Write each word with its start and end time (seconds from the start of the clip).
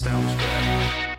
Sounds 0.00 0.34
good. 0.34 1.18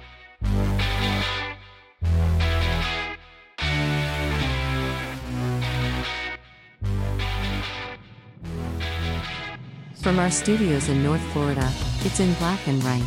From 10.02 10.18
our 10.18 10.32
studios 10.32 10.90
in 10.90 11.04
North 11.04 11.22
Florida, 11.32 11.72
it's 12.00 12.20
in 12.20 12.34
black 12.34 12.68
and 12.68 12.82
white. 12.82 13.04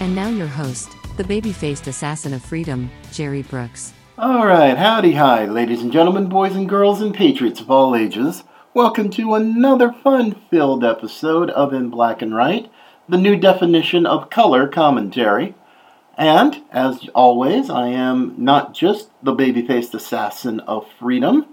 And 0.00 0.16
now 0.16 0.28
your 0.28 0.46
host, 0.46 0.88
the 1.18 1.24
baby 1.24 1.52
faced 1.52 1.86
assassin 1.86 2.32
of 2.32 2.42
freedom, 2.42 2.90
Jerry 3.12 3.42
Brooks. 3.42 3.92
All 4.16 4.46
right, 4.46 4.78
howdy 4.78 5.12
hi, 5.12 5.44
ladies 5.44 5.82
and 5.82 5.92
gentlemen, 5.92 6.30
boys 6.30 6.56
and 6.56 6.66
girls, 6.66 7.02
and 7.02 7.14
patriots 7.14 7.60
of 7.60 7.70
all 7.70 7.94
ages. 7.94 8.42
Welcome 8.72 9.10
to 9.10 9.34
another 9.34 9.92
fun 9.92 10.34
filled 10.48 10.82
episode 10.82 11.50
of 11.50 11.74
In 11.74 11.90
Black 11.90 12.22
and 12.22 12.34
Right, 12.34 12.70
the 13.08 13.18
new 13.18 13.36
definition 13.36 14.06
of 14.06 14.30
color 14.30 14.68
commentary. 14.68 15.54
And, 16.16 16.62
as 16.70 17.08
always, 17.14 17.68
I 17.68 17.88
am 17.88 18.34
not 18.38 18.72
just 18.74 19.10
the 19.22 19.32
baby 19.32 19.66
faced 19.66 19.94
assassin 19.94 20.60
of 20.60 20.86
freedom, 20.98 21.46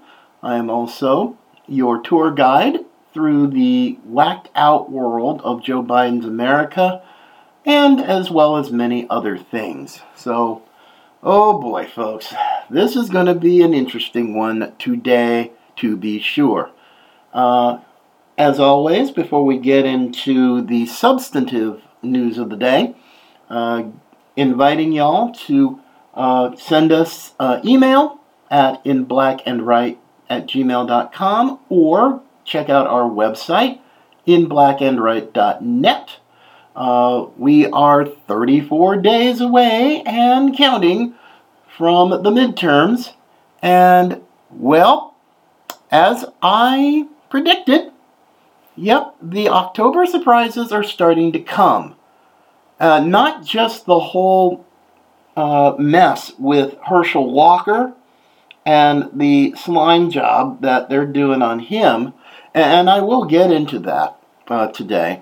I 0.44 0.56
am 0.56 0.70
also 0.70 1.38
your 1.68 2.02
tour 2.02 2.32
guide 2.32 2.80
through 3.14 3.48
the 3.48 4.00
whacked 4.06 4.50
out 4.56 4.92
world 4.92 5.42
of 5.44 5.64
Joe 5.64 5.84
Biden's 5.84 6.26
America, 6.26 7.04
and 7.66 8.00
as 8.00 8.32
well 8.32 8.58
as 8.58 8.72
many 8.72 9.08
other 9.10 9.38
things. 9.38 10.02
So, 10.16 10.64
Oh 11.24 11.60
boy, 11.60 11.86
folks, 11.86 12.34
this 12.68 12.96
is 12.96 13.12
going 13.12 13.28
to 13.28 13.36
be 13.36 13.62
an 13.62 13.76
interesting 13.76 14.36
one 14.36 14.74
today, 14.80 15.52
to 15.76 15.96
be 15.96 16.20
sure. 16.20 16.72
Uh, 17.32 17.78
as 18.38 18.60
always, 18.60 19.12
before 19.12 19.46
we 19.46 19.58
get 19.58 19.86
into 19.86 20.62
the 20.62 20.86
substantive 20.86 21.82
news 22.02 22.38
of 22.38 22.50
the 22.50 22.56
day, 22.56 22.96
uh, 23.50 23.84
inviting 24.36 24.92
y'all 24.92 25.34
to 25.34 25.80
uh, 26.14 26.56
send 26.56 26.92
us 26.92 27.34
uh, 27.40 27.60
email 27.64 28.20
at 28.50 28.84
inblackandright 28.84 29.98
at 30.30 30.48
gmail.com 30.48 31.60
or 31.70 32.22
check 32.44 32.70
out 32.70 32.88
our 32.88 33.10
website, 33.10 33.80
inblackandright.net. 34.28 36.18
Uh, 36.74 37.26
we 37.38 37.68
are 37.68 38.06
34 38.06 38.98
days 38.98 39.42
away 39.42 40.02
and 40.06 40.56
counting 40.56 41.14
from 41.78 42.10
the 42.10 42.32
midterms. 42.32 43.14
And, 43.62 44.22
well, 44.50 45.16
as 45.92 46.26
I 46.42 47.08
predicted, 47.30 47.91
yep, 48.76 49.16
the 49.22 49.50
October 49.50 50.06
surprises 50.06 50.72
are 50.72 50.84
starting 50.84 51.32
to 51.32 51.40
come. 51.40 51.96
Uh, 52.80 53.00
not 53.00 53.46
just 53.46 53.86
the 53.86 54.00
whole 54.00 54.66
uh, 55.38 55.76
mess 55.78 56.34
with 56.40 56.76
Herschel 56.88 57.32
Walker 57.32 57.94
and 58.66 59.10
the 59.14 59.54
slime 59.56 60.10
job 60.10 60.62
that 60.62 60.90
they're 60.90 61.06
doing 61.06 61.42
on 61.42 61.60
him, 61.60 62.14
and 62.54 62.90
I 62.90 63.02
will 63.02 63.26
get 63.26 63.52
into 63.52 63.80
that 63.80 64.18
uh, 64.48 64.68
today. 64.68 65.22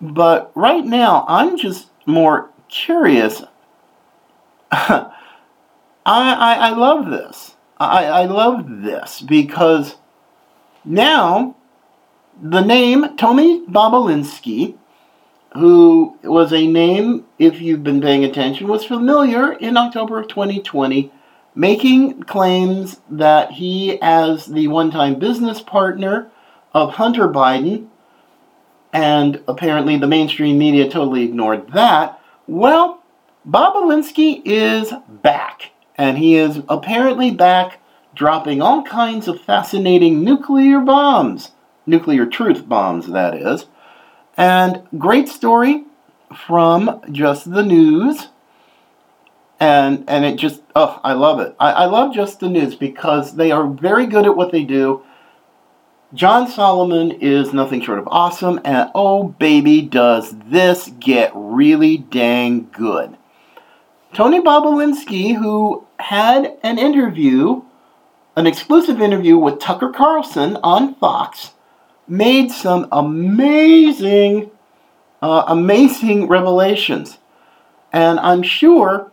But 0.00 0.52
right 0.54 0.84
now, 0.84 1.24
I'm 1.28 1.56
just 1.56 1.88
more 2.06 2.50
curious. 2.68 3.42
I, 4.70 5.10
I, 6.04 6.56
I 6.60 6.70
love 6.70 7.10
this. 7.10 7.56
I, 7.78 8.04
I 8.04 8.24
love 8.26 8.82
this 8.82 9.20
because 9.20 9.96
now 10.84 11.56
the 12.42 12.60
name 12.60 13.16
Tony 13.16 13.64
Bobulinski, 13.66 14.76
who 15.54 16.16
was 16.22 16.52
a 16.52 16.66
name, 16.66 17.24
if 17.38 17.60
you've 17.60 17.84
been 17.84 18.00
paying 18.00 18.24
attention, 18.24 18.68
was 18.68 18.84
familiar 18.84 19.52
in 19.52 19.76
October 19.76 20.18
of 20.18 20.28
2020, 20.28 21.12
making 21.54 22.22
claims 22.24 23.00
that 23.08 23.52
he, 23.52 24.00
as 24.02 24.46
the 24.46 24.68
one 24.68 24.90
time 24.90 25.18
business 25.18 25.60
partner 25.60 26.30
of 26.72 26.94
Hunter 26.94 27.28
Biden, 27.28 27.88
and 28.92 29.42
apparently 29.46 29.96
the 29.96 30.06
mainstream 30.06 30.58
media 30.58 30.88
totally 30.88 31.22
ignored 31.22 31.72
that. 31.72 32.20
Well, 32.46 33.02
Bobulinski 33.48 34.42
is 34.44 34.92
back, 35.08 35.70
and 35.96 36.18
he 36.18 36.36
is 36.36 36.60
apparently 36.68 37.30
back 37.30 37.80
dropping 38.14 38.62
all 38.62 38.82
kinds 38.82 39.28
of 39.28 39.40
fascinating 39.40 40.22
nuclear 40.24 40.80
bombs, 40.80 41.50
nuclear 41.86 42.26
truth 42.26 42.68
bombs, 42.68 43.08
that 43.08 43.34
is. 43.34 43.66
And 44.36 44.82
great 44.98 45.28
story 45.28 45.84
from 46.46 47.00
Just 47.10 47.50
the 47.50 47.62
News. 47.62 48.28
And, 49.60 50.04
and 50.08 50.24
it 50.24 50.36
just, 50.36 50.62
oh, 50.74 51.00
I 51.04 51.12
love 51.12 51.40
it. 51.40 51.54
I, 51.58 51.72
I 51.72 51.84
love 51.86 52.14
Just 52.14 52.40
the 52.40 52.48
News 52.48 52.74
because 52.74 53.36
they 53.36 53.50
are 53.50 53.66
very 53.66 54.06
good 54.06 54.26
at 54.26 54.36
what 54.36 54.52
they 54.52 54.64
do 54.64 55.04
John 56.14 56.46
Solomon 56.46 57.10
is 57.10 57.52
nothing 57.52 57.80
short 57.80 57.98
of 57.98 58.06
awesome, 58.06 58.60
and 58.64 58.88
oh 58.94 59.24
baby, 59.24 59.82
does 59.82 60.32
this 60.46 60.88
get 61.00 61.32
really 61.34 61.98
dang 61.98 62.70
good. 62.70 63.16
Tony 64.12 64.40
Bobulinski, 64.40 65.34
who 65.34 65.84
had 65.98 66.56
an 66.62 66.78
interview, 66.78 67.62
an 68.36 68.46
exclusive 68.46 69.00
interview 69.00 69.36
with 69.36 69.58
Tucker 69.58 69.90
Carlson 69.90 70.56
on 70.62 70.94
Fox, 70.94 71.53
made 72.06 72.50
some 72.50 72.88
amazing, 72.92 74.50
uh, 75.22 75.44
amazing 75.48 76.28
revelations. 76.28 77.18
And 77.92 78.18
I'm 78.20 78.42
sure 78.42 79.12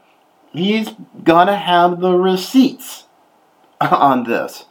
he's 0.52 0.92
gonna 1.24 1.58
have 1.58 2.00
the 2.00 2.14
receipts 2.14 3.06
on 3.82 4.24
this. 4.24 4.66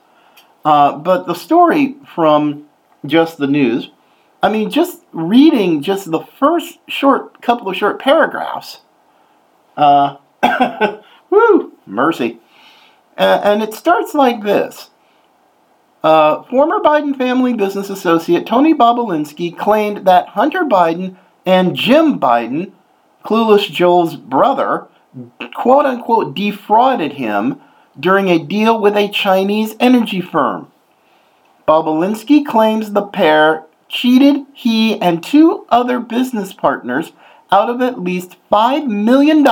Uh, 0.65 0.97
but 0.97 1.27
the 1.27 1.35
story 1.35 1.97
from 2.15 2.67
just 3.07 3.39
the 3.39 3.47
news, 3.47 3.91
I 4.43 4.51
mean, 4.51 4.71
just 4.71 5.05
reading 5.13 5.83
just 5.83 6.11
the 6.11 6.21
first 6.21 6.79
short 6.89 7.41
couple 7.43 7.69
of 7.69 7.77
short 7.77 7.99
paragraphs, 7.99 8.81
uh, 9.77 10.17
woo, 11.31 11.73
mercy. 11.87 12.41
Uh, 13.17 13.41
and 13.45 13.63
it 13.63 13.75
starts 13.75 14.15
like 14.15 14.43
this. 14.43 14.91
Uh, 16.03 16.43
former 16.44 16.78
Biden 16.78 17.16
family 17.16 17.53
business 17.53 17.91
associate 17.91 18.47
Tony 18.47 18.72
Bobulinski 18.72 19.56
claimed 19.56 20.06
that 20.06 20.28
Hunter 20.28 20.65
Biden 20.65 21.16
and 21.44 21.77
Jim 21.77 22.19
Biden, 22.19 22.72
Clueless 23.25 23.71
Joe's 23.71 24.16
brother, 24.16 24.89
quote 25.55 25.84
unquote 25.84 26.34
defrauded 26.34 27.15
him 27.15 27.60
during 27.99 28.28
a 28.28 28.43
deal 28.43 28.81
with 28.81 28.97
a 28.97 29.10
Chinese 29.10 29.75
energy 29.78 30.22
firm. 30.22 30.71
Bobulinski 31.69 32.47
claims 32.47 32.93
the 32.93 33.03
pair 33.03 33.66
cheated 33.89 34.47
he 34.55 34.99
and 35.00 35.22
two 35.22 35.66
other 35.69 36.00
business 36.00 36.53
partners 36.55 37.12
out 37.53 37.69
of 37.69 37.83
at 37.83 38.00
least 38.00 38.37
$5 38.50 38.87
million 38.87 39.47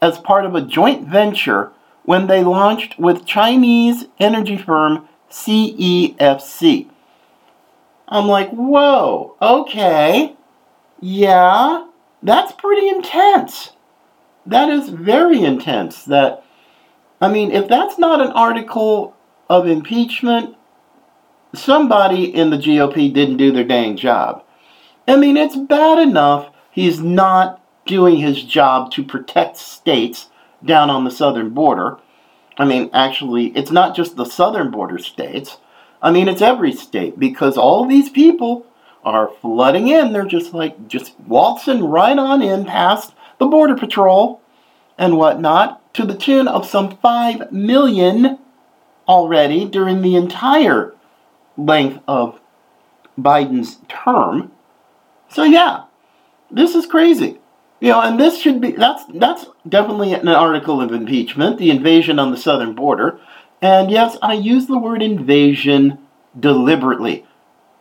as 0.00 0.18
part 0.18 0.46
of 0.46 0.54
a 0.54 0.62
joint 0.62 1.06
venture 1.06 1.72
when 2.04 2.28
they 2.28 2.42
launched 2.42 2.98
with 2.98 3.26
Chinese 3.26 4.06
energy 4.18 4.56
firm 4.56 5.08
CEFC. 5.30 6.88
I'm 8.08 8.26
like, 8.26 8.50
whoa, 8.50 9.36
okay, 9.40 10.34
yeah, 11.00 11.86
that's 12.22 12.52
pretty 12.52 12.88
intense. 12.88 13.70
That 14.46 14.68
is 14.68 14.88
very 14.88 15.42
intense. 15.42 16.04
That 16.04 16.44
I 17.20 17.28
mean, 17.30 17.52
if 17.52 17.68
that's 17.68 17.98
not 17.98 18.20
an 18.20 18.32
article 18.32 19.14
of 19.48 19.66
impeachment, 19.66 20.56
somebody 21.54 22.34
in 22.34 22.50
the 22.50 22.56
GOP 22.56 23.12
didn't 23.12 23.36
do 23.36 23.52
their 23.52 23.64
dang 23.64 23.96
job. 23.96 24.44
I 25.06 25.16
mean, 25.16 25.36
it's 25.36 25.56
bad 25.56 25.98
enough 25.98 26.50
he's 26.70 27.00
not 27.00 27.60
doing 27.86 28.16
his 28.16 28.42
job 28.42 28.90
to 28.92 29.04
protect 29.04 29.56
states 29.56 30.28
down 30.64 30.90
on 30.90 31.04
the 31.04 31.10
southern 31.10 31.50
border. 31.50 31.98
I 32.60 32.66
mean, 32.66 32.90
actually, 32.92 33.46
it's 33.56 33.70
not 33.70 33.96
just 33.96 34.16
the 34.16 34.26
southern 34.26 34.70
border 34.70 34.98
states. 34.98 35.56
I 36.02 36.10
mean, 36.10 36.28
it's 36.28 36.42
every 36.42 36.74
state 36.74 37.18
because 37.18 37.56
all 37.56 37.86
these 37.86 38.10
people 38.10 38.66
are 39.02 39.32
flooding 39.40 39.88
in. 39.88 40.12
They're 40.12 40.26
just 40.26 40.52
like, 40.52 40.86
just 40.86 41.18
waltzing 41.20 41.82
right 41.82 42.18
on 42.18 42.42
in 42.42 42.66
past 42.66 43.14
the 43.38 43.46
Border 43.46 43.76
Patrol 43.76 44.42
and 44.98 45.16
whatnot 45.16 45.94
to 45.94 46.04
the 46.04 46.14
tune 46.14 46.46
of 46.46 46.66
some 46.66 46.98
5 46.98 47.50
million 47.50 48.38
already 49.08 49.64
during 49.64 50.02
the 50.02 50.16
entire 50.16 50.94
length 51.56 52.02
of 52.06 52.40
Biden's 53.18 53.78
term. 53.88 54.52
So 55.30 55.44
yeah, 55.44 55.84
this 56.50 56.74
is 56.74 56.84
crazy. 56.84 57.39
You 57.80 57.92
know, 57.92 58.00
and 58.02 58.20
this 58.20 58.38
should 58.38 58.60
be 58.60 58.72
that's 58.72 59.04
that's 59.14 59.46
definitely 59.66 60.12
an 60.12 60.28
article 60.28 60.82
of 60.82 60.92
impeachment, 60.92 61.58
the 61.58 61.70
invasion 61.70 62.18
on 62.18 62.30
the 62.30 62.36
southern 62.36 62.74
border. 62.74 63.18
And 63.62 63.90
yes, 63.90 64.18
I 64.22 64.34
use 64.34 64.66
the 64.66 64.78
word 64.78 65.02
invasion 65.02 65.98
deliberately. 66.38 67.26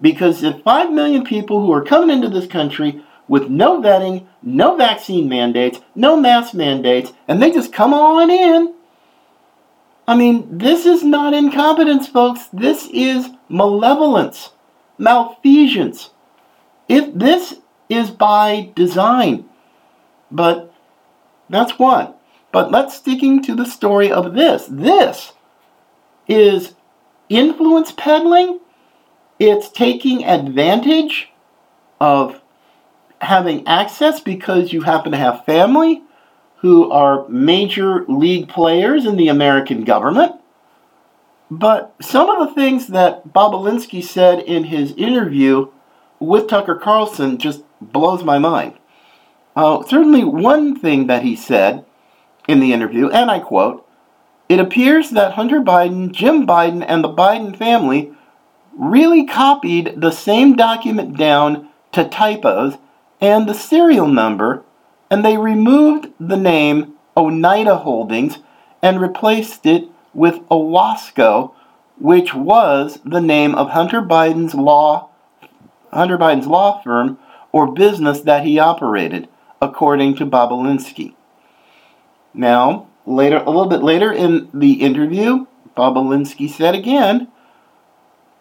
Because 0.02 0.44
if 0.44 0.64
5 0.64 0.92
million 0.92 1.26
people 1.26 1.62
who 1.62 1.74
are 1.74 1.84
coming 1.84 2.10
into 2.10 2.30
this 2.30 2.48
country 2.48 3.04
with 3.28 3.50
no 3.50 3.82
vetting, 3.82 4.26
no 4.42 4.78
vaccine 4.78 5.28
mandates, 5.28 5.82
no 5.94 6.16
mask 6.16 6.54
mandates, 6.54 7.12
and 7.28 7.42
they 7.42 7.52
just 7.52 7.74
come 7.74 7.94
on 7.94 8.30
in. 8.30 8.74
I 10.08 10.16
mean, 10.16 10.58
this 10.58 10.86
is 10.86 11.04
not 11.04 11.34
incompetence, 11.34 12.08
folks. 12.08 12.48
This 12.52 12.90
is 12.94 13.30
malevolence, 13.50 14.52
malfeasance. 14.98 16.12
If 16.88 17.14
this 17.14 17.60
is 17.90 18.10
by 18.10 18.72
design, 18.76 19.49
but 20.32 20.74
that's 21.50 21.80
one. 21.80 22.14
But 22.52 22.72
let's 22.72 22.96
sticking 22.96 23.44
to 23.44 23.56
the 23.56 23.66
story 23.66 24.12
of 24.12 24.34
this. 24.34 24.66
This 24.70 25.34
is 26.28 26.74
influence 27.30 27.92
peddling. 27.92 28.60
It's 29.38 29.70
taking 29.70 30.26
advantage 30.26 31.30
of 32.00 32.42
having 33.22 33.68
access 33.68 34.20
because 34.20 34.74
you 34.74 34.82
happen 34.82 35.12
to 35.12 35.18
have 35.18 35.46
family 35.46 36.04
who 36.58 36.92
are 36.92 37.28
major 37.30 38.06
league 38.08 38.50
players 38.50 39.06
in 39.06 39.16
the 39.16 39.28
American 39.28 39.84
government. 39.84 40.36
But 41.52 41.96
some 42.02 42.30
of 42.30 42.48
the 42.48 42.54
things 42.54 42.88
that 42.88 43.30
Bobulinski 43.30 44.04
said 44.04 44.40
in 44.40 44.66
his 44.66 44.92
interview 44.94 45.72
with 46.20 46.48
Tucker 46.48 46.76
Carlson 46.76 47.38
just 47.38 47.64
blows 47.82 48.24
my 48.24 48.38
mind. 48.38 48.79
Uh, 49.60 49.84
certainly, 49.88 50.24
one 50.24 50.74
thing 50.74 51.08
that 51.08 51.22
he 51.22 51.36
said 51.36 51.84
in 52.48 52.62
the 52.62 52.72
interview, 52.72 53.10
and 53.10 53.30
I 53.30 53.40
quote, 53.40 53.86
it 54.48 54.58
appears 54.58 55.10
that 55.10 55.34
Hunter 55.34 55.60
Biden, 55.60 56.14
Jim 56.14 56.48
Biden, 56.48 56.82
and 56.88 57.04
the 57.04 57.10
Biden 57.10 57.54
family 57.58 58.14
really 58.72 59.26
copied 59.26 60.00
the 60.00 60.12
same 60.12 60.56
document 60.56 61.18
down 61.18 61.68
to 61.92 62.08
typos 62.08 62.78
and 63.20 63.50
the 63.50 63.54
serial 63.54 64.08
number, 64.08 64.64
and 65.12 65.26
they 65.26 65.36
removed 65.36 66.08
the 66.22 66.38
name 66.38 66.94
Oneida 67.18 67.80
Holdings 67.80 68.38
and 68.82 69.02
replaced 69.02 69.66
it 69.66 69.90
with 70.14 70.36
Owasco, 70.48 71.54
which 71.98 72.34
was 72.34 73.00
the 73.04 73.20
name 73.20 73.56
of 73.56 73.72
Hunter 73.72 74.02
Biden's 74.02 74.56
law 74.56 75.10
Hunter 75.92 76.18
Biden's 76.18 76.48
law 76.48 76.82
firm 76.82 77.20
or 77.52 77.74
business 77.74 78.22
that 78.22 78.46
he 78.46 78.58
operated, 78.58 79.28
according 79.62 80.16
to 80.16 80.26
Bobulinski. 80.26 81.14
Now, 82.34 82.88
later 83.06 83.38
a 83.38 83.50
little 83.50 83.68
bit 83.68 83.84
later 83.84 84.12
in 84.12 84.50
the 84.54 84.82
interview, 84.82 85.46
Bobulinski 85.76 86.50
said 86.50 86.76
again, 86.76 87.28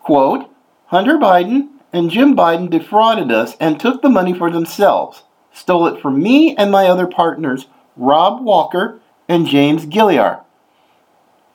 quote, 0.00 0.50
Hunter 0.86 1.18
Biden 1.18 1.68
and 1.92 2.10
Jim 2.10 2.36
Biden 2.36 2.70
defrauded 2.70 3.32
us 3.32 3.56
and 3.60 3.78
took 3.78 4.02
the 4.02 4.08
money 4.08 4.34
for 4.34 4.50
themselves, 4.50 5.22
stole 5.52 5.86
it 5.86 6.00
from 6.00 6.22
me 6.22 6.54
and 6.56 6.70
my 6.70 6.86
other 6.86 7.06
partners, 7.06 7.66
Rob 7.96 8.42
Walker 8.42 9.00
and 9.28 9.46
James 9.46 9.86
Gilliar. 9.86 10.40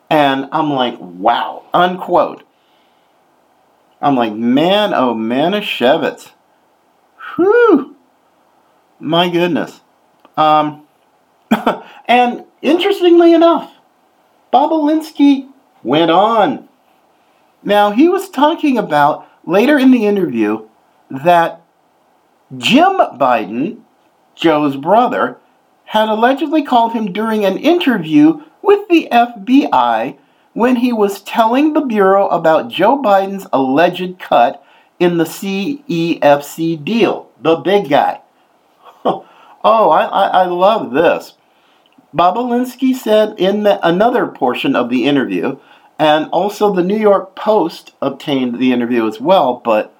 And 0.09 0.47
I'm 0.51 0.71
like, 0.71 0.97
wow, 0.99 1.63
unquote. 1.73 2.43
I'm 4.01 4.15
like, 4.15 4.33
man, 4.33 4.93
oh, 4.93 5.13
man, 5.13 5.53
Manischewitz. 5.53 6.31
Whew. 7.35 7.92
My 8.99 9.29
goodness. 9.29 9.81
Um, 10.37 10.87
and 12.07 12.45
interestingly 12.61 13.33
enough, 13.33 13.71
Bobulinski 14.51 15.49
went 15.83 16.11
on. 16.11 16.69
Now, 17.63 17.91
he 17.91 18.07
was 18.07 18.29
talking 18.29 18.77
about 18.77 19.27
later 19.45 19.77
in 19.77 19.91
the 19.91 20.05
interview 20.05 20.67
that 21.09 21.61
Jim 22.57 22.97
Biden, 23.17 23.81
Joe's 24.35 24.75
brother, 24.75 25.37
had 25.85 26.09
allegedly 26.09 26.63
called 26.63 26.93
him 26.93 27.11
during 27.11 27.45
an 27.45 27.57
interview 27.57 28.41
with 28.61 28.87
the 28.89 29.07
FBI 29.11 30.17
when 30.53 30.77
he 30.77 30.93
was 30.93 31.21
telling 31.21 31.73
the 31.73 31.81
Bureau 31.81 32.27
about 32.27 32.69
Joe 32.69 33.01
Biden's 33.01 33.47
alleged 33.51 34.19
cut 34.19 34.63
in 34.99 35.17
the 35.17 35.23
CEFC 35.23 36.83
deal, 36.83 37.29
the 37.41 37.55
big 37.57 37.89
guy. 37.89 38.21
Oh, 39.63 39.89
I, 39.89 40.05
I, 40.05 40.27
I 40.27 40.45
love 40.45 40.91
this. 40.91 41.33
Bobulinski 42.15 42.93
said 42.95 43.39
in 43.39 43.63
the, 43.63 43.85
another 43.85 44.27
portion 44.27 44.75
of 44.75 44.89
the 44.89 45.05
interview 45.05 45.57
and 45.97 46.29
also 46.31 46.73
the 46.73 46.83
New 46.83 46.97
York 46.97 47.35
Post 47.35 47.93
obtained 48.01 48.59
the 48.59 48.71
interview 48.71 49.07
as 49.07 49.19
well. 49.19 49.61
But 49.63 49.95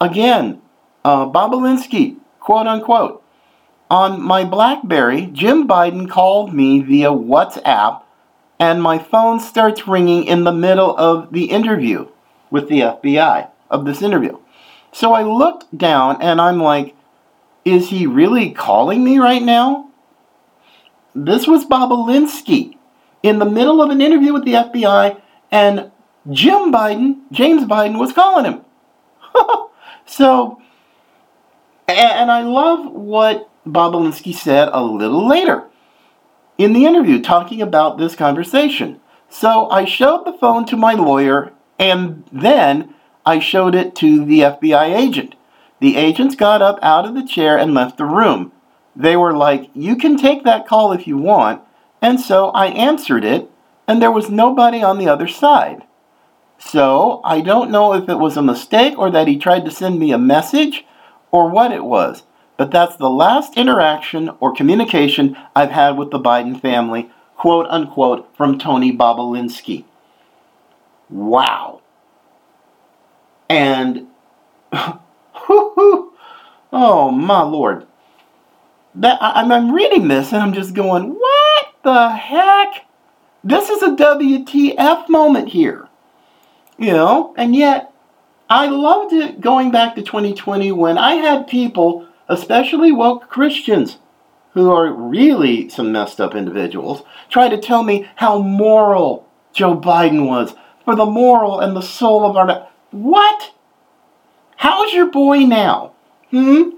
again, 0.00 0.60
uh, 1.04 1.26
Bobulinski, 1.26 2.16
quote 2.40 2.66
unquote, 2.66 3.22
on 3.90 4.20
my 4.20 4.44
Blackberry, 4.44 5.26
Jim 5.26 5.66
Biden 5.66 6.10
called 6.10 6.52
me 6.52 6.80
via 6.80 7.08
WhatsApp, 7.08 8.02
and 8.58 8.82
my 8.82 8.98
phone 8.98 9.40
starts 9.40 9.88
ringing 9.88 10.24
in 10.24 10.44
the 10.44 10.52
middle 10.52 10.96
of 10.96 11.32
the 11.32 11.46
interview 11.46 12.08
with 12.50 12.68
the 12.68 12.80
FBI 12.80 13.48
of 13.70 13.86
this 13.86 14.02
interview. 14.02 14.36
So 14.92 15.12
I 15.12 15.22
looked 15.22 15.76
down 15.76 16.20
and 16.20 16.40
I'm 16.40 16.58
like, 16.58 16.94
is 17.72 17.88
he 17.88 18.06
really 18.06 18.50
calling 18.50 19.02
me 19.04 19.18
right 19.18 19.42
now? 19.42 19.90
This 21.14 21.46
was 21.46 21.64
Bobulinski 21.64 22.76
in 23.22 23.38
the 23.38 23.44
middle 23.44 23.82
of 23.82 23.90
an 23.90 24.00
interview 24.00 24.32
with 24.32 24.44
the 24.44 24.54
FBI, 24.54 25.20
and 25.50 25.90
Jim 26.30 26.72
Biden, 26.72 27.20
James 27.32 27.64
Biden, 27.64 27.98
was 27.98 28.12
calling 28.12 28.44
him. 28.44 28.64
so, 30.06 30.60
and 31.88 32.30
I 32.30 32.42
love 32.42 32.92
what 32.92 33.50
Bobulinski 33.66 34.34
said 34.34 34.68
a 34.72 34.82
little 34.82 35.26
later 35.26 35.64
in 36.58 36.72
the 36.72 36.86
interview 36.86 37.22
talking 37.22 37.62
about 37.62 37.98
this 37.98 38.14
conversation. 38.14 39.00
So 39.30 39.68
I 39.70 39.84
showed 39.84 40.24
the 40.24 40.32
phone 40.32 40.66
to 40.66 40.76
my 40.76 40.94
lawyer, 40.94 41.52
and 41.78 42.24
then 42.32 42.94
I 43.24 43.38
showed 43.38 43.74
it 43.74 43.94
to 43.96 44.24
the 44.24 44.40
FBI 44.40 44.96
agent. 44.96 45.34
The 45.80 45.96
agents 45.96 46.34
got 46.34 46.62
up 46.62 46.78
out 46.82 47.04
of 47.06 47.14
the 47.14 47.26
chair 47.26 47.56
and 47.56 47.74
left 47.74 47.98
the 47.98 48.04
room. 48.04 48.52
They 48.96 49.16
were 49.16 49.36
like, 49.36 49.70
You 49.74 49.96
can 49.96 50.16
take 50.16 50.44
that 50.44 50.66
call 50.66 50.92
if 50.92 51.06
you 51.06 51.16
want, 51.16 51.62
and 52.02 52.20
so 52.20 52.48
I 52.50 52.66
answered 52.66 53.24
it, 53.24 53.50
and 53.86 54.02
there 54.02 54.10
was 54.10 54.30
nobody 54.30 54.82
on 54.82 54.98
the 54.98 55.08
other 55.08 55.28
side. 55.28 55.82
So 56.58 57.20
I 57.24 57.40
don't 57.40 57.70
know 57.70 57.94
if 57.94 58.08
it 58.08 58.18
was 58.18 58.36
a 58.36 58.42
mistake 58.42 58.98
or 58.98 59.10
that 59.10 59.28
he 59.28 59.38
tried 59.38 59.64
to 59.64 59.70
send 59.70 59.98
me 59.98 60.12
a 60.12 60.18
message 60.18 60.84
or 61.30 61.48
what 61.48 61.72
it 61.72 61.84
was, 61.84 62.24
but 62.56 62.70
that's 62.70 62.96
the 62.96 63.10
last 63.10 63.56
interaction 63.56 64.30
or 64.40 64.52
communication 64.52 65.36
I've 65.54 65.70
had 65.70 65.96
with 65.96 66.10
the 66.10 66.18
Biden 66.18 66.60
family, 66.60 67.10
quote 67.36 67.66
unquote, 67.70 68.36
from 68.36 68.58
Tony 68.58 68.92
Bobulinski. 68.96 69.84
Wow. 71.08 71.80
And, 73.48 74.08
oh 76.72 77.10
my 77.12 77.42
lord. 77.42 77.86
That, 78.94 79.18
I, 79.22 79.42
I'm 79.42 79.72
reading 79.72 80.08
this 80.08 80.32
and 80.32 80.42
I'm 80.42 80.52
just 80.52 80.74
going, 80.74 81.10
what? 81.10 81.48
the 81.82 82.10
heck? 82.10 82.86
This 83.42 83.70
is 83.70 83.82
a 83.82 83.96
WTF 83.96 85.08
moment 85.08 85.48
here. 85.48 85.88
You 86.76 86.92
know, 86.92 87.34
and 87.36 87.56
yet 87.56 87.92
I 88.48 88.68
loved 88.68 89.12
it 89.12 89.40
going 89.40 89.70
back 89.70 89.94
to 89.96 90.02
2020 90.02 90.70
when 90.72 90.96
I 90.96 91.14
had 91.14 91.48
people, 91.48 92.06
especially 92.28 92.92
woke 92.92 93.28
Christians, 93.28 93.98
who 94.52 94.70
are 94.70 94.92
really 94.92 95.68
some 95.68 95.90
messed 95.92 96.20
up 96.20 96.34
individuals, 96.34 97.02
try 97.28 97.48
to 97.48 97.58
tell 97.58 97.82
me 97.82 98.08
how 98.16 98.40
moral 98.40 99.26
Joe 99.52 99.76
Biden 99.76 100.26
was 100.26 100.54
for 100.84 100.94
the 100.94 101.06
moral 101.06 101.60
and 101.60 101.74
the 101.74 101.82
soul 101.82 102.24
of 102.24 102.36
our. 102.36 102.68
What? 102.90 103.52
How's 104.58 104.92
your 104.92 105.10
boy 105.10 105.38
now? 105.40 105.94
Hmm? 106.30 106.70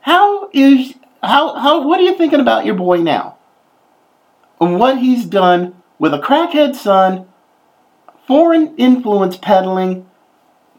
How 0.00 0.48
is 0.52 0.94
how 1.22 1.54
how 1.54 1.86
what 1.86 2.00
are 2.00 2.04
you 2.04 2.16
thinking 2.16 2.40
about 2.40 2.64
your 2.64 2.76
boy 2.76 2.98
now? 2.98 3.34
and 4.60 4.78
what 4.78 4.98
he's 4.98 5.24
done 5.26 5.74
with 5.98 6.14
a 6.14 6.18
crackhead 6.18 6.74
son, 6.74 7.26
foreign 8.26 8.74
influence 8.76 9.36
peddling, 9.36 10.08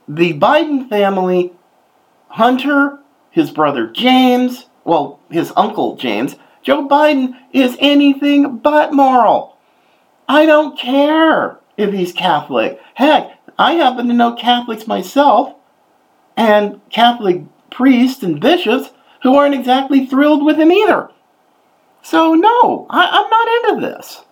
the 0.07 0.33
Biden 0.33 0.87
family, 0.89 1.53
Hunter, 2.29 2.99
his 3.31 3.51
brother 3.51 3.87
James, 3.87 4.65
well, 4.83 5.19
his 5.29 5.51
uncle 5.55 5.95
James, 5.97 6.35
Joe 6.61 6.87
Biden 6.87 7.33
is 7.51 7.77
anything 7.79 8.57
but 8.57 8.93
moral. 8.93 9.57
I 10.27 10.45
don't 10.45 10.77
care 10.77 11.59
if 11.77 11.93
he's 11.93 12.11
Catholic. 12.11 12.79
Heck, 12.95 13.39
I 13.57 13.73
happen 13.73 14.07
to 14.07 14.13
know 14.13 14.33
Catholics 14.33 14.87
myself 14.87 15.54
and 16.37 16.81
Catholic 16.89 17.43
priests 17.69 18.23
and 18.23 18.39
bishops 18.39 18.91
who 19.23 19.35
aren't 19.35 19.55
exactly 19.55 20.05
thrilled 20.05 20.45
with 20.45 20.57
him 20.57 20.71
either. 20.71 21.09
So, 22.01 22.33
no, 22.33 22.85
I, 22.89 23.07
I'm 23.07 23.29
not 23.29 23.79
into 23.79 23.87
this. 23.87 24.23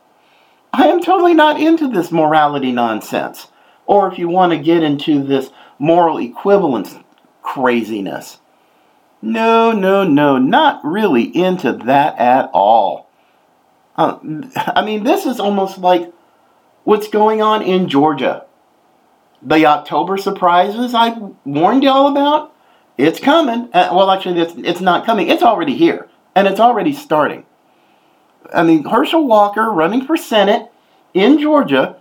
I 0.72 0.88
am 0.88 1.02
totally 1.02 1.34
not 1.34 1.60
into 1.60 1.88
this 1.88 2.12
morality 2.12 2.72
nonsense. 2.72 3.48
Or 3.86 4.12
if 4.12 4.18
you 4.18 4.30
want 4.30 4.54
to 4.54 4.58
get 4.58 4.84
into 4.84 5.24
this 5.24 5.50
moral 5.80 6.18
equivalence 6.18 6.96
craziness. 7.42 8.40
No, 9.22 9.72
no, 9.72 10.04
no, 10.04 10.38
not 10.38 10.84
really 10.84 11.24
into 11.24 11.74
that 11.74 12.18
at 12.18 12.50
all. 12.54 13.10
Uh, 13.96 14.18
I 14.56 14.84
mean, 14.84 15.04
this 15.04 15.26
is 15.26 15.40
almost 15.40 15.78
like 15.78 16.12
what's 16.84 17.08
going 17.08 17.42
on 17.42 17.62
in 17.62 17.88
Georgia. 17.88 18.46
The 19.46 19.66
October 19.66 20.18
surprises 20.18 20.94
I 20.94 21.18
warned 21.44 21.84
y'all 21.84 22.08
about, 22.08 22.56
it's 22.98 23.20
coming. 23.20 23.70
Uh, 23.74 23.90
well, 23.92 24.10
actually, 24.10 24.40
it's, 24.40 24.54
it's 24.58 24.82
not 24.82 25.06
coming. 25.06 25.28
It's 25.28 25.44
already 25.44 25.76
here, 25.76 26.08
and 26.36 26.48
it's 26.48 26.60
already 26.60 26.94
starting. 26.94 27.46
I 28.54 28.64
mean, 28.64 28.86
Herschel 28.86 29.28
Walker 29.28 29.70
running 29.72 30.06
for 30.06 30.16
Senate 30.16 30.72
in 31.14 31.40
Georgia, 31.40 31.98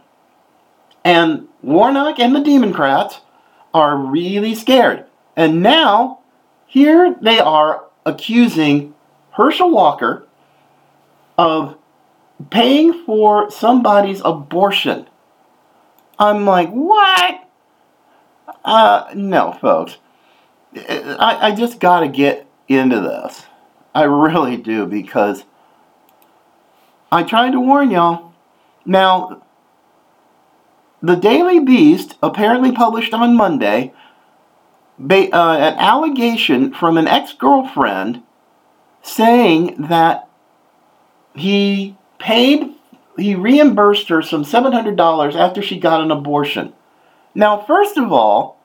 and 1.04 1.48
Warnock 1.62 2.20
and 2.20 2.34
the 2.34 2.40
Democrats 2.40 3.20
are 3.74 3.96
really 3.96 4.54
scared. 4.54 5.06
And 5.34 5.62
now, 5.62 6.20
here 6.66 7.16
they 7.20 7.40
are 7.40 7.84
accusing 8.04 8.94
Herschel 9.32 9.70
Walker 9.70 10.26
of 11.38 11.76
paying 12.50 13.04
for 13.04 13.50
somebody's 13.50 14.20
abortion. 14.24 15.08
I'm 16.22 16.46
like, 16.46 16.70
what? 16.70 17.48
Uh, 18.64 19.10
no, 19.14 19.58
folks. 19.60 19.98
I, 20.76 21.48
I 21.48 21.54
just 21.54 21.80
got 21.80 22.00
to 22.00 22.08
get 22.08 22.46
into 22.68 23.00
this. 23.00 23.44
I 23.92 24.04
really 24.04 24.56
do 24.56 24.86
because 24.86 25.44
I 27.10 27.24
tried 27.24 27.50
to 27.50 27.60
warn 27.60 27.90
y'all. 27.90 28.32
Now, 28.86 29.42
the 31.02 31.16
Daily 31.16 31.58
Beast 31.58 32.16
apparently 32.22 32.70
published 32.70 33.12
on 33.12 33.36
Monday 33.36 33.92
ba- 34.98 35.34
uh, 35.34 35.56
an 35.56 35.74
allegation 35.78 36.72
from 36.72 36.96
an 36.96 37.08
ex 37.08 37.32
girlfriend 37.32 38.22
saying 39.02 39.74
that 39.88 40.28
he 41.34 41.96
paid, 42.18 42.70
he 43.16 43.34
reimbursed 43.34 44.08
her 44.08 44.22
some 44.22 44.44
$700 44.44 45.34
after 45.34 45.62
she 45.62 45.78
got 45.78 46.00
an 46.00 46.10
abortion. 46.10 46.72
Now, 47.34 47.60
first 47.60 47.96
of 47.96 48.12
all, 48.12 48.58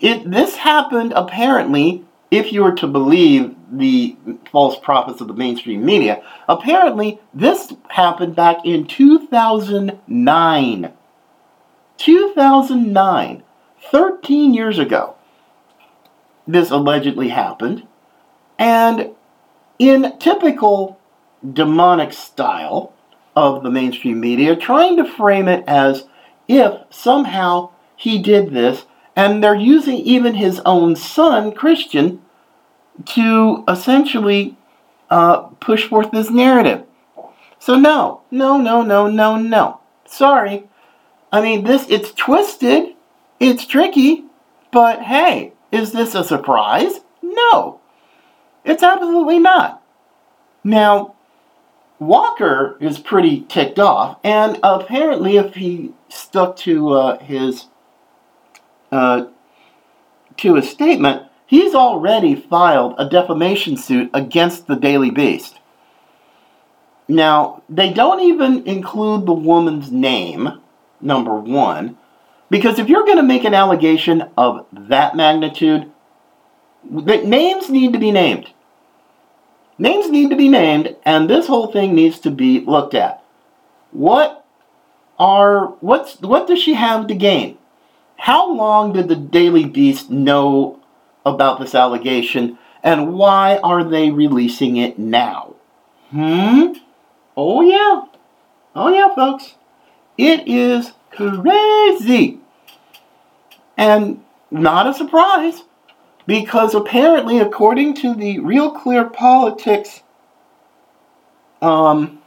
it, 0.00 0.30
this 0.30 0.56
happened 0.56 1.12
apparently, 1.14 2.04
if 2.30 2.52
you 2.52 2.62
were 2.62 2.74
to 2.76 2.86
believe 2.86 3.54
the 3.70 4.16
false 4.50 4.78
prophets 4.78 5.20
of 5.20 5.28
the 5.28 5.34
mainstream 5.34 5.84
media, 5.84 6.22
apparently 6.48 7.20
this 7.34 7.74
happened 7.90 8.34
back 8.36 8.64
in 8.64 8.86
2009. 8.86 10.92
2009, 11.96 13.42
13 13.90 14.54
years 14.54 14.78
ago, 14.78 15.16
this 16.46 16.70
allegedly 16.70 17.30
happened. 17.30 17.86
And 18.58 19.10
in 19.78 20.18
typical 20.18 20.98
demonic 21.52 22.12
style 22.12 22.92
of 23.38 23.62
the 23.62 23.70
mainstream 23.70 24.18
media, 24.18 24.56
trying 24.56 24.96
to 24.96 25.04
frame 25.04 25.46
it 25.46 25.62
as 25.68 26.04
if 26.48 26.72
somehow 26.90 27.70
he 27.96 28.20
did 28.20 28.52
this 28.52 28.84
and 29.14 29.42
they're 29.42 29.54
using 29.54 29.96
even 29.98 30.34
his 30.34 30.60
own 30.66 30.96
son, 30.96 31.52
Christian, 31.52 32.20
to 33.04 33.64
essentially 33.68 34.56
uh, 35.08 35.42
push 35.60 35.86
forth 35.86 36.10
this 36.10 36.30
narrative. 36.30 36.84
So 37.60 37.76
no, 37.76 38.22
no, 38.30 38.58
no, 38.58 38.82
no, 38.82 39.06
no, 39.08 39.36
no. 39.36 39.80
Sorry. 40.04 40.64
I 41.30 41.40
mean, 41.40 41.62
this 41.62 41.86
it's 41.88 42.12
twisted, 42.12 42.94
it's 43.38 43.66
tricky, 43.66 44.24
but 44.72 45.02
hey, 45.02 45.52
is 45.70 45.92
this 45.92 46.14
a 46.14 46.24
surprise? 46.24 47.00
No, 47.22 47.80
it's 48.64 48.82
absolutely 48.82 49.38
not. 49.38 49.82
Now, 50.64 51.14
Walker 51.98 52.76
is 52.80 52.98
pretty 52.98 53.40
ticked 53.42 53.78
off, 53.78 54.18
and 54.22 54.58
apparently, 54.62 55.36
if 55.36 55.54
he 55.54 55.92
stuck 56.08 56.56
to 56.58 56.92
uh, 56.92 57.18
his 57.18 57.66
uh, 58.92 59.26
to 60.36 60.54
his 60.54 60.70
statement, 60.70 61.24
he's 61.46 61.74
already 61.74 62.36
filed 62.36 62.94
a 62.98 63.08
defamation 63.08 63.76
suit 63.76 64.10
against 64.14 64.66
the 64.66 64.76
Daily 64.76 65.10
Beast. 65.10 65.58
Now, 67.08 67.62
they 67.68 67.92
don't 67.92 68.20
even 68.20 68.66
include 68.66 69.26
the 69.26 69.32
woman's 69.32 69.90
name, 69.90 70.60
number 71.00 71.34
one, 71.34 71.96
because 72.50 72.78
if 72.78 72.88
you're 72.88 73.04
going 73.04 73.16
to 73.16 73.22
make 73.22 73.44
an 73.44 73.54
allegation 73.54 74.30
of 74.36 74.66
that 74.72 75.16
magnitude, 75.16 75.90
the 76.88 77.16
names 77.18 77.68
need 77.70 77.92
to 77.94 77.98
be 77.98 78.12
named. 78.12 78.50
Names 79.78 80.10
need 80.10 80.30
to 80.30 80.36
be 80.36 80.48
named, 80.48 80.96
and 81.04 81.30
this 81.30 81.46
whole 81.46 81.70
thing 81.70 81.94
needs 81.94 82.18
to 82.20 82.30
be 82.30 82.60
looked 82.60 82.94
at. 82.94 83.22
What 83.92 84.44
are 85.18 85.66
what's 85.80 86.20
what 86.20 86.46
does 86.46 86.60
she 86.60 86.74
have 86.74 87.06
to 87.06 87.14
gain? 87.14 87.58
How 88.16 88.52
long 88.52 88.92
did 88.92 89.08
the 89.08 89.16
Daily 89.16 89.64
Beast 89.64 90.10
know 90.10 90.80
about 91.24 91.60
this 91.60 91.74
allegation, 91.74 92.58
and 92.82 93.14
why 93.14 93.58
are 93.58 93.84
they 93.84 94.10
releasing 94.10 94.76
it 94.76 94.98
now? 94.98 95.54
Hmm? 96.10 96.72
Oh, 97.36 97.60
yeah. 97.60 98.04
Oh, 98.74 98.88
yeah, 98.88 99.14
folks. 99.14 99.54
It 100.16 100.48
is 100.48 100.92
crazy. 101.10 102.40
And 103.76 104.24
not 104.50 104.88
a 104.88 104.94
surprise, 104.94 105.62
because 106.28 106.74
apparently, 106.74 107.38
according 107.38 107.94
to 107.94 108.14
the 108.14 108.38
Real 108.40 108.70
Clear 108.70 109.08
Politics 109.08 110.02
um, 111.62 112.20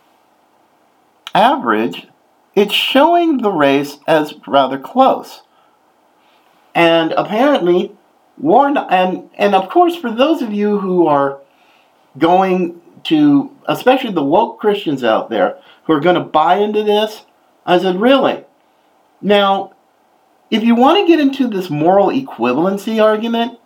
average, 1.35 2.07
it's 2.55 2.73
showing 2.73 3.37
the 3.37 3.51
race 3.51 3.99
as 4.07 4.33
rather 4.47 4.79
close. 4.79 5.43
And 6.73 7.11
apparently, 7.11 7.95
Warren, 8.39 8.75
and, 8.75 9.29
and 9.35 9.53
of 9.53 9.69
course, 9.69 9.95
for 9.95 10.09
those 10.09 10.41
of 10.41 10.51
you 10.51 10.79
who 10.79 11.05
are 11.05 11.39
going 12.17 12.81
to, 13.03 13.55
especially 13.67 14.13
the 14.13 14.23
woke 14.23 14.59
Christians 14.59 15.03
out 15.03 15.29
there, 15.29 15.59
who 15.83 15.93
are 15.93 15.99
going 15.99 16.15
to 16.15 16.21
buy 16.21 16.55
into 16.55 16.81
this, 16.81 17.21
I 17.67 17.77
said, 17.77 18.01
really? 18.01 18.45
Now, 19.21 19.73
if 20.49 20.63
you 20.63 20.73
want 20.73 20.97
to 20.97 21.07
get 21.07 21.19
into 21.19 21.47
this 21.47 21.69
moral 21.69 22.07
equivalency 22.07 22.99
argument, 22.99 23.59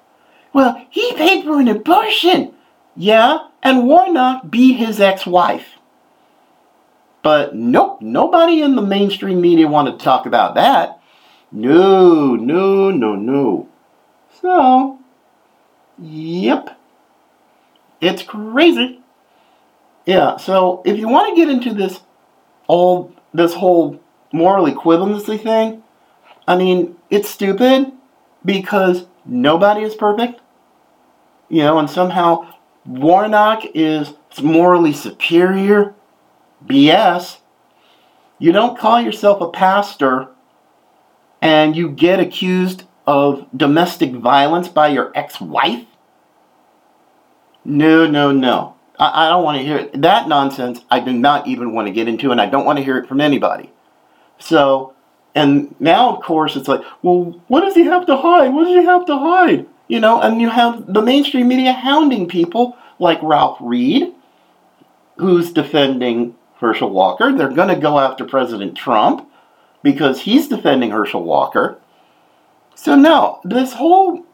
well, 0.56 0.82
he 0.90 1.12
paid 1.16 1.44
for 1.44 1.60
an 1.60 1.68
abortion. 1.68 2.54
Yeah, 2.96 3.50
and 3.62 3.90
Warnock 3.90 4.50
beat 4.50 4.78
his 4.78 5.02
ex 5.02 5.26
wife. 5.26 5.68
But 7.22 7.54
nope, 7.54 8.02
nobody 8.02 8.62
in 8.62 8.78
the 8.78 8.82
mainstream 8.82 9.42
media 9.42 9.68
wanted 9.68 10.00
to 10.00 10.06
talk 10.06 10.26
about 10.26 10.56
that. 10.56 11.02
No, 11.52 12.38
no, 12.38 12.90
no, 12.90 13.16
no. 13.18 13.68
So, 14.42 14.98
yep. 16.00 16.80
It's 18.00 18.24
crazy. 18.24 19.02
Yeah, 20.06 20.38
so 20.38 20.82
if 20.86 20.98
you 20.98 21.10
want 21.10 21.36
to 21.36 21.36
get 21.36 21.50
into 21.50 21.74
this 21.74 22.00
all 22.68 23.12
this 23.34 23.56
whole 23.56 24.00
moral 24.32 24.68
equivalency 24.68 25.38
thing, 25.38 25.84
I 26.48 26.56
mean, 26.56 26.96
it's 27.10 27.28
stupid 27.28 27.92
because 28.46 29.06
nobody 29.26 29.82
is 29.82 29.96
perfect. 29.96 30.40
You 31.50 31.64
know, 31.64 31.80
and 31.80 31.90
somehow 31.90 32.54
Warnock 32.86 33.64
is 33.74 34.14
morally 34.42 34.94
superior. 34.94 35.94
BS. 36.66 37.38
You 38.40 38.52
don't 38.52 38.78
call 38.78 39.00
yourself 39.02 39.42
a 39.42 39.50
pastor 39.50 40.30
and 41.42 41.76
you 41.76 41.90
get 41.90 42.20
accused 42.20 42.84
of 43.06 43.46
domestic 43.56 44.12
violence 44.14 44.68
by 44.68 44.88
your 44.88 45.12
ex 45.16 45.40
wife? 45.40 45.86
No, 47.64 48.08
no, 48.08 48.32
no. 48.32 48.76
I, 48.98 49.26
I 49.26 49.30
don't 49.30 49.44
want 49.44 49.58
to 49.60 49.64
hear 49.64 49.78
it. 49.78 50.02
That 50.02 50.28
nonsense 50.28 50.82
I 50.90 51.00
do 51.00 51.14
not 51.14 51.48
even 51.48 51.74
want 51.74 51.88
to 51.88 51.94
get 51.94 52.08
into, 52.08 52.32
and 52.32 52.42
I 52.42 52.48
don't 52.48 52.66
want 52.66 52.78
to 52.78 52.84
hear 52.84 52.98
it 52.98 53.08
from 53.08 53.22
anybody. 53.22 53.72
So, 54.40 54.94
and 55.34 55.76
now, 55.80 56.16
of 56.16 56.24
course, 56.24 56.56
it's 56.56 56.68
like, 56.68 56.82
well, 57.02 57.42
what 57.48 57.62
does 57.62 57.76
he 57.76 57.86
have 57.86 58.06
to 58.08 58.18
hide? 58.18 58.54
What 58.54 58.66
does 58.66 58.76
he 58.76 58.86
have 58.86 59.06
to 59.06 59.18
hide? 59.18 59.68
You 59.88 60.00
know, 60.00 60.22
and 60.22 60.42
you 60.42 60.50
have 60.50 60.92
the 60.92 61.02
mainstream 61.02 61.48
media 61.48 61.74
hounding 61.74 62.28
people 62.28 62.76
like 62.98 63.20
Ralph 63.22 63.58
Reed, 63.60 64.14
who's 65.18 65.52
defending 65.52 66.36
Herschel 66.60 66.90
Walker. 66.90 67.32
They're 67.32 67.50
going 67.50 67.74
to 67.74 67.80
go 67.80 68.00
after 68.00 68.26
President 68.26 68.76
Trump 68.76 69.30
because 69.84 70.22
he's 70.22 70.48
defending 70.48 70.92
Herschel 70.92 71.24
Walker. 71.24 71.80
So, 72.76 72.96
no, 72.96 73.40
this 73.44 73.74
whole 73.74 74.26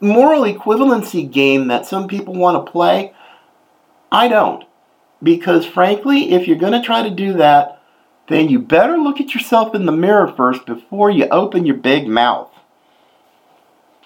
moral 0.00 0.42
equivalency 0.42 1.30
game 1.30 1.68
that 1.68 1.86
some 1.86 2.08
people 2.08 2.34
want 2.34 2.64
to 2.64 2.72
play, 2.72 3.12
I 4.12 4.28
don't. 4.28 4.64
Because, 5.22 5.66
frankly, 5.66 6.32
if 6.32 6.46
you're 6.46 6.56
going 6.56 6.72
to 6.72 6.82
try 6.82 7.02
to 7.02 7.10
do 7.10 7.34
that, 7.34 7.82
then 8.28 8.48
you 8.48 8.58
better 8.58 8.96
look 8.96 9.20
at 9.20 9.34
yourself 9.34 9.74
in 9.74 9.86
the 9.86 9.92
mirror 9.92 10.32
first 10.34 10.64
before 10.64 11.10
you 11.10 11.26
open 11.30 11.66
your 11.66 11.76
big 11.76 12.06
mouth. 12.06 12.50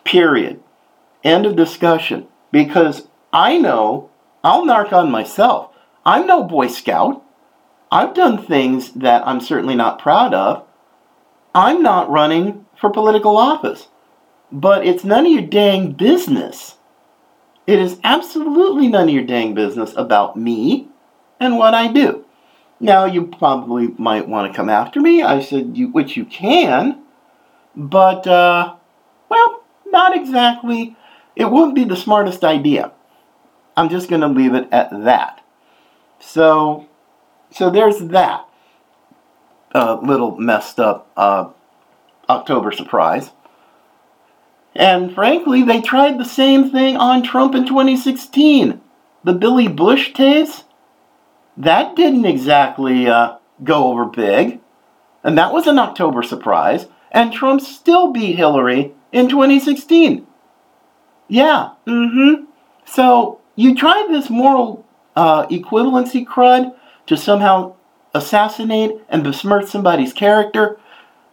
Period. 0.04 0.62
End 1.24 1.46
of 1.46 1.56
discussion. 1.56 2.28
because 2.54 3.08
I 3.32 3.58
know 3.58 4.10
I'll 4.44 4.64
narc 4.64 4.92
on 4.92 5.10
myself. 5.10 5.70
I'm 6.06 6.24
no 6.24 6.44
Boy 6.44 6.68
Scout. 6.68 7.20
I've 7.90 8.14
done 8.14 8.38
things 8.38 8.92
that 8.92 9.26
I'm 9.26 9.40
certainly 9.40 9.74
not 9.74 9.98
proud 9.98 10.32
of. 10.32 10.64
I'm 11.52 11.82
not 11.82 12.08
running 12.08 12.64
for 12.76 12.90
political 12.90 13.36
office. 13.36 13.88
But 14.52 14.86
it's 14.86 15.02
none 15.02 15.26
of 15.26 15.32
your 15.32 15.42
dang 15.42 15.92
business. 15.92 16.76
It 17.66 17.80
is 17.80 17.98
absolutely 18.04 18.86
none 18.86 19.08
of 19.08 19.14
your 19.14 19.24
dang 19.24 19.52
business 19.54 19.92
about 19.96 20.36
me 20.36 20.86
and 21.40 21.58
what 21.58 21.74
I 21.74 21.88
do. 21.92 22.24
Now, 22.78 23.04
you 23.04 23.26
probably 23.26 23.88
might 23.98 24.28
want 24.28 24.52
to 24.52 24.56
come 24.56 24.68
after 24.68 25.00
me. 25.00 25.22
I 25.24 25.40
said, 25.40 25.76
you, 25.76 25.88
which 25.88 26.16
you 26.16 26.24
can, 26.24 27.02
but, 27.74 28.28
uh, 28.28 28.76
well, 29.28 29.64
not 29.86 30.14
exactly. 30.16 30.96
It 31.36 31.50
wouldn't 31.50 31.74
be 31.74 31.84
the 31.84 31.96
smartest 31.96 32.44
idea. 32.44 32.92
I'm 33.76 33.88
just 33.88 34.08
going 34.08 34.20
to 34.20 34.28
leave 34.28 34.54
it 34.54 34.68
at 34.70 34.90
that. 35.04 35.44
So, 36.20 36.88
so 37.50 37.70
there's 37.70 37.98
that 37.98 38.48
uh, 39.74 39.98
little 40.02 40.36
messed 40.36 40.78
up 40.78 41.10
uh, 41.16 41.50
October 42.28 42.72
surprise. 42.72 43.30
And 44.74 45.14
frankly, 45.14 45.62
they 45.62 45.80
tried 45.80 46.18
the 46.18 46.24
same 46.24 46.70
thing 46.70 46.96
on 46.96 47.22
Trump 47.22 47.54
in 47.54 47.66
2016. 47.66 48.80
The 49.22 49.32
Billy 49.32 49.68
Bush 49.68 50.12
tapes, 50.12 50.64
that 51.56 51.96
didn't 51.96 52.24
exactly 52.24 53.08
uh, 53.08 53.36
go 53.62 53.90
over 53.90 54.04
big. 54.04 54.60
And 55.22 55.38
that 55.38 55.52
was 55.52 55.66
an 55.66 55.78
October 55.78 56.22
surprise. 56.22 56.86
And 57.10 57.32
Trump 57.32 57.60
still 57.60 58.12
beat 58.12 58.36
Hillary 58.36 58.92
in 59.12 59.28
2016. 59.28 60.26
Yeah, 61.28 61.70
mm 61.86 62.10
hmm. 62.12 62.44
So 62.86 63.40
you 63.56 63.74
try 63.74 64.06
this 64.10 64.28
moral 64.28 64.84
uh, 65.16 65.46
equivalency 65.46 66.26
crud 66.26 66.74
to 67.06 67.16
somehow 67.16 67.74
assassinate 68.14 69.00
and 69.08 69.24
besmirch 69.24 69.66
somebody's 69.66 70.12
character. 70.12 70.78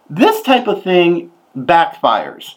This 0.09 0.41
type 0.41 0.67
of 0.67 0.83
thing 0.83 1.31
backfires 1.55 2.55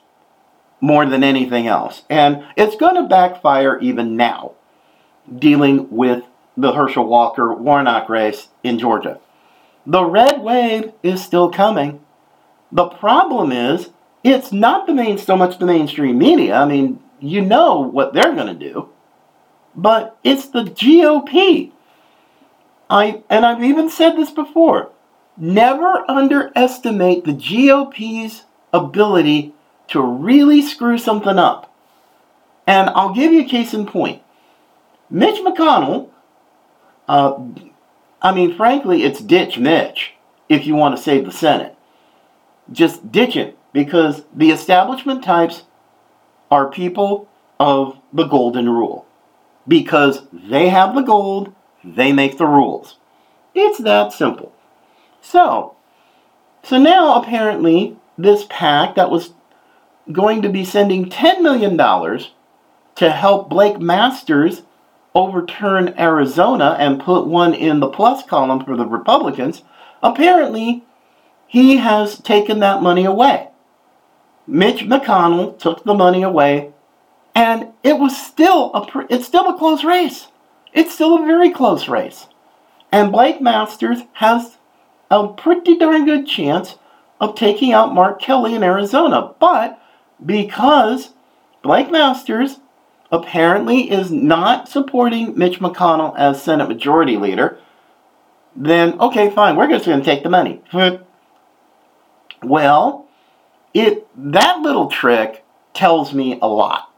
more 0.81 1.07
than 1.07 1.25
anything 1.25 1.67
else. 1.67 2.03
And 2.11 2.45
it's 2.57 2.77
going 2.77 2.97
to 2.97 3.09
backfire 3.09 3.79
even 3.81 4.17
now, 4.17 4.53
dealing 5.39 5.91
with 5.91 6.25
the 6.57 6.73
Herschel 6.73 7.07
Walker 7.07 7.53
Warnock 7.55 8.09
race 8.09 8.49
in 8.63 8.79
Georgia. 8.79 9.19
The 9.87 10.05
red 10.05 10.41
wave 10.41 10.93
is 11.03 11.23
still 11.23 11.51
coming. 11.51 12.01
The 12.71 12.87
problem 12.89 13.53
is, 13.53 13.91
it's 14.23 14.53
not 14.53 14.87
the 14.87 14.95
main 14.95 15.19
so 15.19 15.37
much 15.37 15.59
the 15.59 15.67
mainstream 15.67 16.19
media. 16.19 16.57
I 16.57 16.65
mean, 16.65 17.01
you 17.21 17.41
know 17.41 17.81
what 17.81 18.13
they're 18.13 18.35
going 18.35 18.59
to 18.59 18.73
do, 18.73 18.91
but 19.75 20.19
it's 20.25 20.47
the 20.47 20.65
GOP. 20.65 21.73
I 22.91 23.23
and 23.31 23.47
I've 23.47 23.63
even 23.63 23.91
said 23.91 24.17
this 24.17 24.31
before. 24.31 24.91
Never 25.37 26.09
underestimate 26.09 27.25
the 27.25 27.33
GOP's 27.33 28.45
ability 28.73 29.55
to 29.89 30.01
really 30.01 30.63
screw 30.63 30.97
something 30.99 31.39
up. 31.39 31.75
And 32.67 32.91
I'll 32.91 33.15
give 33.15 33.33
you 33.33 33.43
a 33.43 33.49
case 33.49 33.75
in 33.75 33.87
point. 33.87 34.23
Mitch 35.11 35.41
McConnell, 35.41 36.09
uh, 37.09 37.39
I 38.23 38.35
mean, 38.35 38.57
frankly, 38.57 39.03
it's 39.03 39.21
ditch 39.21 39.59
Mitch 39.59 40.15
if 40.49 40.67
you 40.67 40.75
want 40.75 40.97
to 40.97 41.03
save 41.03 41.25
the 41.25 41.33
Senate. 41.33 41.77
Just 42.73 43.13
ditch 43.13 43.37
it 43.37 43.59
because 43.73 44.25
the 44.35 44.51
establishment 44.51 45.23
types 45.23 45.65
are 46.55 46.69
people 46.71 47.29
of 47.59 47.99
the 48.13 48.29
golden 48.29 48.69
rule. 48.69 49.05
Because 49.67 50.23
they 50.33 50.69
have 50.69 50.95
the 50.95 51.03
gold, 51.03 51.53
they 51.83 52.13
make 52.13 52.39
the 52.39 52.47
rules. 52.47 52.97
It's 53.57 53.79
that 53.79 54.13
simple. 54.13 54.53
So, 55.21 55.75
so 56.63 56.79
now 56.79 57.21
apparently 57.21 57.97
this 58.17 58.47
pack 58.49 58.95
that 58.95 59.11
was 59.11 59.33
going 60.13 60.43
to 60.43 60.49
be 60.49 60.65
sending 60.65 61.11
$10 61.11 61.43
million 61.43 61.77
to 61.77 63.11
help 63.11 63.51
Blake 63.51 63.81
Masters 63.81 64.63
overturn 65.13 65.93
Arizona 65.99 66.77
and 66.79 67.03
put 67.03 67.27
one 67.27 67.53
in 67.53 67.81
the 67.81 67.89
plus 67.89 68.25
column 68.25 68.65
for 68.65 68.77
the 68.77 68.87
Republicans, 68.87 69.63
apparently 70.05 70.85
he 71.49 71.79
has 71.79 72.21
taken 72.21 72.61
that 72.61 72.81
money 72.81 73.05
away. 73.05 73.49
Mitch 74.47 74.81
McConnell 74.85 75.59
took 75.59 75.85
the 75.85 75.95
money 75.95 76.23
away, 76.23 76.73
and 77.35 77.69
it 77.83 77.99
was 77.99 78.17
still 78.17 78.73
a 78.75 79.07
it's 79.09 79.27
still 79.27 79.49
a 79.49 79.59
close 79.59 79.85
race. 79.85 80.29
It's 80.73 80.95
still 80.95 81.23
a 81.23 81.27
very 81.27 81.51
close 81.51 81.89
race. 81.89 82.27
And 82.93 83.13
Blake 83.13 83.41
Masters 83.41 84.01
has 84.15 84.59
a 85.11 85.29
pretty 85.29 85.77
darn 85.77 86.05
good 86.05 86.27
chance 86.27 86.77
of 87.21 87.35
taking 87.35 87.73
out 87.73 87.95
Mark 87.95 88.21
Kelly 88.21 88.55
in 88.55 88.63
Arizona. 88.63 89.35
But 89.39 89.81
because 90.25 91.11
Blake 91.63 91.91
Masters 91.91 92.59
apparently 93.11 93.91
is 93.91 94.11
not 94.11 94.69
supporting 94.69 95.37
Mitch 95.39 95.61
McConnell 95.61 96.15
as 96.19 96.43
Senate 96.43 96.69
Majority 96.69 97.17
Leader, 97.17 97.59
then 98.55 98.99
okay, 99.01 99.31
fine, 99.31 99.57
we're 99.57 99.69
just 99.69 99.87
going 99.87 100.01
to 100.01 100.05
take 100.05 100.23
the 100.23 100.31
money. 100.31 100.63
well, 102.43 103.04
it 103.75 104.07
that 104.17 104.61
little 104.61 104.89
trick 104.89 105.45
tells 105.75 106.15
me 106.15 106.39
a 106.41 106.49
lot 106.49 106.91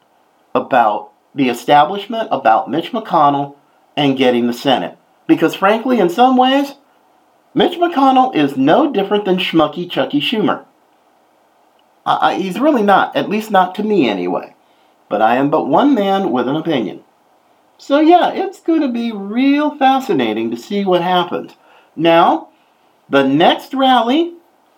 about 0.55 1.11
the 1.35 1.49
establishment, 1.49 2.29
about 2.31 2.71
Mitch 2.71 2.93
McConnell, 2.93 3.57
and 3.97 4.17
getting 4.17 4.47
the 4.47 4.53
Senate. 4.53 4.97
Because 5.27 5.55
frankly, 5.55 5.99
in 5.99 6.09
some 6.09 6.37
ways, 6.37 6.75
Mitch 7.55 7.79
McConnell 7.79 8.35
is 8.35 8.57
no 8.57 8.93
different 8.93 9.25
than 9.25 9.39
Schmucky 9.39 9.91
Chucky 9.91 10.21
Schumer. 10.21 10.65
I, 12.05 12.37
he's 12.37 12.61
really 12.61 12.83
not, 12.83 13.17
at 13.17 13.29
least 13.29 13.51
not 13.51 13.75
to 13.77 13.83
me 13.83 14.09
anyway. 14.09 14.55
But 15.09 15.23
I 15.23 15.37
am 15.37 15.51
but 15.51 15.67
one 15.67 15.95
man 15.95 16.31
with 16.31 16.47
an 16.47 16.57
opinion. 16.57 17.03
So 17.79 18.01
yeah, 18.01 18.33
it's 18.33 18.61
going 18.61 18.81
to 18.81 18.93
be 18.93 19.13
real 19.13 19.77
fascinating 19.77 20.51
to 20.51 20.57
see 20.57 20.85
what 20.85 21.03
happens. 21.03 21.55
Now, 21.95 22.49
the 23.09 23.27
next 23.27 23.75
rally 23.75 24.36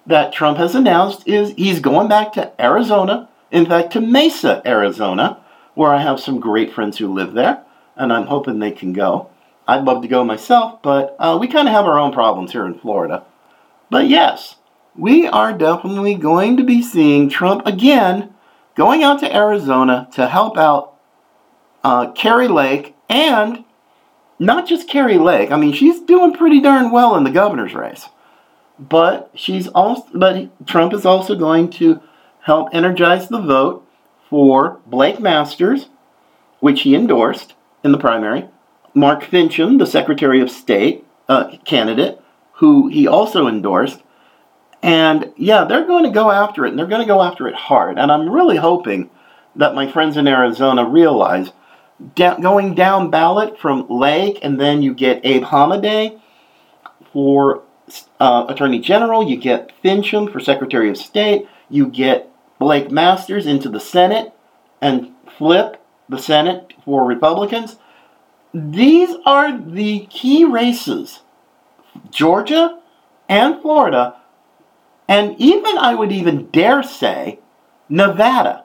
that 0.08 0.32
Trump 0.32 0.58
has 0.58 0.74
announced 0.74 1.28
is 1.28 1.52
he's 1.56 1.80
going 1.80 2.08
back 2.08 2.32
to 2.32 2.50
Arizona, 2.60 3.28
in 3.50 3.66
fact, 3.66 3.92
to 3.92 4.00
Mesa, 4.00 4.62
Arizona, 4.66 5.42
where 5.74 5.92
I 5.92 6.00
have 6.00 6.18
some 6.18 6.40
great 6.40 6.72
friends 6.72 6.98
who 6.98 7.12
live 7.12 7.34
there, 7.34 7.62
and 7.94 8.12
I'm 8.12 8.26
hoping 8.26 8.58
they 8.58 8.70
can 8.70 8.92
go. 8.92 9.30
I'd 9.66 9.84
love 9.84 10.00
to 10.02 10.08
go 10.08 10.24
myself, 10.24 10.80
but 10.82 11.14
uh, 11.18 11.36
we 11.38 11.46
kind 11.46 11.68
of 11.68 11.74
have 11.74 11.84
our 11.84 11.98
own 11.98 12.12
problems 12.12 12.52
here 12.52 12.64
in 12.64 12.78
Florida. 12.78 13.24
But 13.90 14.08
yes, 14.08 14.56
we 14.96 15.26
are 15.28 15.52
definitely 15.52 16.14
going 16.14 16.56
to 16.56 16.64
be 16.64 16.80
seeing 16.80 17.28
Trump 17.28 17.66
again 17.66 18.34
going 18.74 19.02
out 19.02 19.20
to 19.20 19.36
Arizona 19.36 20.08
to 20.12 20.26
help 20.26 20.56
out 20.56 20.94
uh, 21.84 22.12
Kari 22.12 22.48
Lake 22.48 22.94
and 23.10 23.64
not 24.38 24.66
just 24.66 24.88
Kari 24.88 25.18
Lake. 25.18 25.50
I 25.50 25.56
mean, 25.56 25.74
she's 25.74 26.00
doing 26.00 26.32
pretty 26.32 26.60
darn 26.60 26.90
well 26.90 27.14
in 27.16 27.24
the 27.24 27.30
governor's 27.30 27.74
race. 27.74 28.08
But 28.78 29.30
she's 29.34 29.68
also, 29.68 30.06
but 30.14 30.66
Trump 30.66 30.92
is 30.92 31.04
also 31.04 31.34
going 31.34 31.70
to 31.70 32.00
help 32.40 32.68
energize 32.72 33.28
the 33.28 33.40
vote 33.40 33.86
for 34.30 34.80
Blake 34.86 35.20
Masters, 35.20 35.88
which 36.60 36.82
he 36.82 36.94
endorsed 36.94 37.54
in 37.82 37.92
the 37.92 37.98
primary, 37.98 38.48
Mark 38.94 39.22
Finchem, 39.24 39.78
the 39.78 39.86
Secretary 39.86 40.40
of 40.40 40.50
State 40.50 41.04
uh, 41.28 41.56
candidate, 41.64 42.20
who 42.52 42.88
he 42.88 43.06
also 43.06 43.46
endorsed, 43.46 44.02
and 44.82 45.32
yeah, 45.36 45.64
they're 45.64 45.86
going 45.86 46.04
to 46.04 46.10
go 46.10 46.30
after 46.30 46.64
it, 46.64 46.70
and 46.70 46.78
they're 46.78 46.86
going 46.86 47.00
to 47.00 47.06
go 47.06 47.22
after 47.22 47.48
it 47.48 47.54
hard. 47.54 47.98
And 47.98 48.10
I'm 48.10 48.28
really 48.28 48.56
hoping 48.56 49.10
that 49.56 49.74
my 49.74 49.90
friends 49.90 50.16
in 50.16 50.28
Arizona 50.28 50.84
realize 50.84 51.52
da- 52.14 52.38
going 52.38 52.74
down 52.74 53.10
ballot 53.10 53.58
from 53.58 53.88
Lake, 53.88 54.38
and 54.42 54.60
then 54.60 54.82
you 54.82 54.94
get 54.94 55.24
Abe 55.24 55.44
Hamadeh 55.44 56.20
for 57.12 57.62
uh, 58.20 58.46
Attorney 58.48 58.78
General, 58.78 59.28
you 59.28 59.36
get 59.36 59.72
Finchem 59.82 60.30
for 60.32 60.40
Secretary 60.40 60.88
of 60.88 60.96
State, 60.96 61.46
you 61.68 61.86
get 61.86 62.30
Blake 62.58 62.90
Masters 62.90 63.46
into 63.46 63.68
the 63.68 63.80
Senate, 63.80 64.32
and 64.80 65.12
flip 65.36 65.82
the 66.08 66.18
Senate 66.18 66.72
for 66.84 67.04
Republicans. 67.04 67.76
These 68.54 69.14
are 69.26 69.58
the 69.58 70.06
key 70.06 70.44
races. 70.44 71.20
Georgia 72.10 72.80
and 73.28 73.60
Florida 73.60 74.18
and 75.08 75.34
even, 75.38 75.78
I 75.78 75.94
would 75.94 76.12
even 76.12 76.50
dare 76.50 76.82
say, 76.82 77.40
Nevada, 77.88 78.64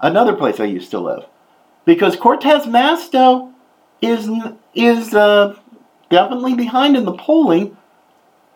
another 0.00 0.34
place 0.34 0.60
I 0.60 0.64
used 0.64 0.90
to 0.90 1.00
live. 1.00 1.24
Because 1.86 2.14
Cortez 2.14 2.66
Masto 2.66 3.54
is, 4.02 4.28
is 4.74 5.14
uh, 5.14 5.56
definitely 6.10 6.54
behind 6.54 6.94
in 6.94 7.06
the 7.06 7.14
polling. 7.14 7.77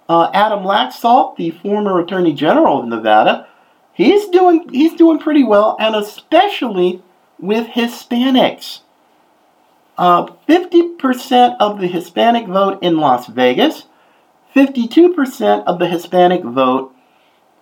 Uh, 0.08 0.30
Adam 0.34 0.60
Laxalt, 0.60 1.36
the 1.36 1.50
former 1.50 2.00
Attorney 2.00 2.32
General 2.34 2.80
of 2.80 2.88
Nevada, 2.88 3.46
he's 3.94 4.28
doing, 4.28 4.68
he's 4.70 4.94
doing 4.94 5.18
pretty 5.18 5.44
well, 5.44 5.76
and 5.80 5.94
especially 5.96 7.02
with 7.38 7.68
Hispanics. 7.68 8.80
uh, 9.98 10.26
50% 10.48 11.56
of 11.60 11.80
the 11.80 11.86
Hispanic 11.86 12.46
vote 12.46 12.82
in 12.82 12.98
Las 12.98 13.26
Vegas, 13.28 13.84
52% 14.54 15.64
of 15.64 15.78
the 15.78 15.86
Hispanic 15.86 16.42
vote 16.42 16.94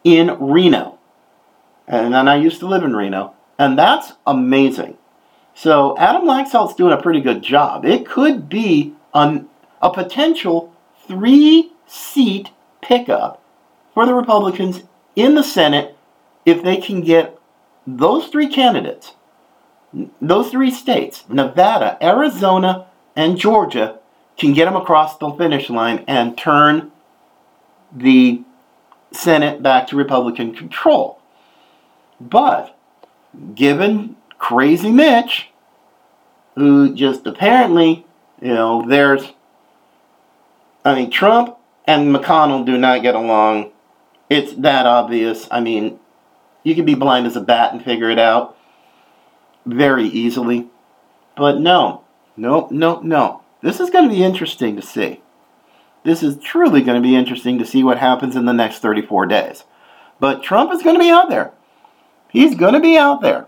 in 0.04 0.36
Reno. 0.40 0.98
And 1.86 2.14
then 2.14 2.28
I 2.28 2.36
used 2.36 2.60
to 2.60 2.66
live 2.66 2.84
in 2.84 2.94
Reno. 2.96 3.34
And 3.58 3.78
that's 3.78 4.12
amazing. 4.26 4.96
So 5.54 5.96
Adam 5.98 6.22
Laxalt's 6.22 6.74
doing 6.74 6.92
a 6.92 7.02
pretty 7.02 7.20
good 7.20 7.42
job. 7.42 7.84
It 7.84 8.06
could 8.06 8.48
be 8.48 8.94
an, 9.12 9.48
a 9.82 9.90
potential 9.92 10.72
three 11.06 11.72
seat 11.90 12.50
pickup 12.80 13.42
for 13.92 14.06
the 14.06 14.14
Republicans 14.14 14.84
in 15.16 15.34
the 15.34 15.42
Senate 15.42 15.96
if 16.46 16.62
they 16.62 16.76
can 16.76 17.00
get 17.02 17.38
those 17.86 18.28
three 18.28 18.48
candidates, 18.48 19.14
those 20.20 20.50
three 20.50 20.70
states, 20.70 21.24
Nevada, 21.28 21.98
Arizona, 22.00 22.86
and 23.16 23.36
Georgia, 23.36 23.98
can 24.38 24.52
get 24.52 24.66
them 24.66 24.76
across 24.76 25.18
the 25.18 25.30
finish 25.32 25.68
line 25.68 26.04
and 26.06 26.38
turn 26.38 26.92
the 27.92 28.42
Senate 29.12 29.62
back 29.62 29.88
to 29.88 29.96
Republican 29.96 30.54
control. 30.54 31.20
But 32.20 32.78
given 33.54 34.16
crazy 34.38 34.90
Mitch, 34.90 35.48
who 36.54 36.94
just 36.94 37.26
apparently, 37.26 38.06
you 38.40 38.54
know, 38.54 38.84
there's, 38.86 39.24
I 40.84 40.94
mean, 40.94 41.10
Trump 41.10 41.56
and 41.90 42.14
McConnell 42.14 42.64
do 42.64 42.78
not 42.78 43.02
get 43.02 43.16
along. 43.16 43.72
It's 44.28 44.52
that 44.54 44.86
obvious. 44.86 45.48
I 45.50 45.58
mean, 45.58 45.98
you 46.62 46.76
can 46.76 46.84
be 46.84 46.94
blind 46.94 47.26
as 47.26 47.34
a 47.34 47.40
bat 47.40 47.72
and 47.72 47.84
figure 47.84 48.08
it 48.08 48.18
out 48.18 48.56
very 49.66 50.06
easily. 50.06 50.68
But 51.36 51.58
no, 51.58 52.04
no, 52.36 52.68
no, 52.70 53.00
no. 53.00 53.42
This 53.60 53.80
is 53.80 53.90
going 53.90 54.08
to 54.08 54.14
be 54.14 54.22
interesting 54.22 54.76
to 54.76 54.82
see. 54.82 55.20
This 56.04 56.22
is 56.22 56.38
truly 56.38 56.80
going 56.80 57.02
to 57.02 57.06
be 57.06 57.16
interesting 57.16 57.58
to 57.58 57.66
see 57.66 57.82
what 57.82 57.98
happens 57.98 58.36
in 58.36 58.44
the 58.44 58.52
next 58.52 58.78
34 58.78 59.26
days. 59.26 59.64
But 60.20 60.44
Trump 60.44 60.72
is 60.72 60.84
going 60.84 60.94
to 60.94 61.02
be 61.02 61.10
out 61.10 61.28
there. 61.28 61.50
He's 62.30 62.54
going 62.54 62.74
to 62.74 62.80
be 62.80 62.96
out 62.96 63.20
there. 63.20 63.46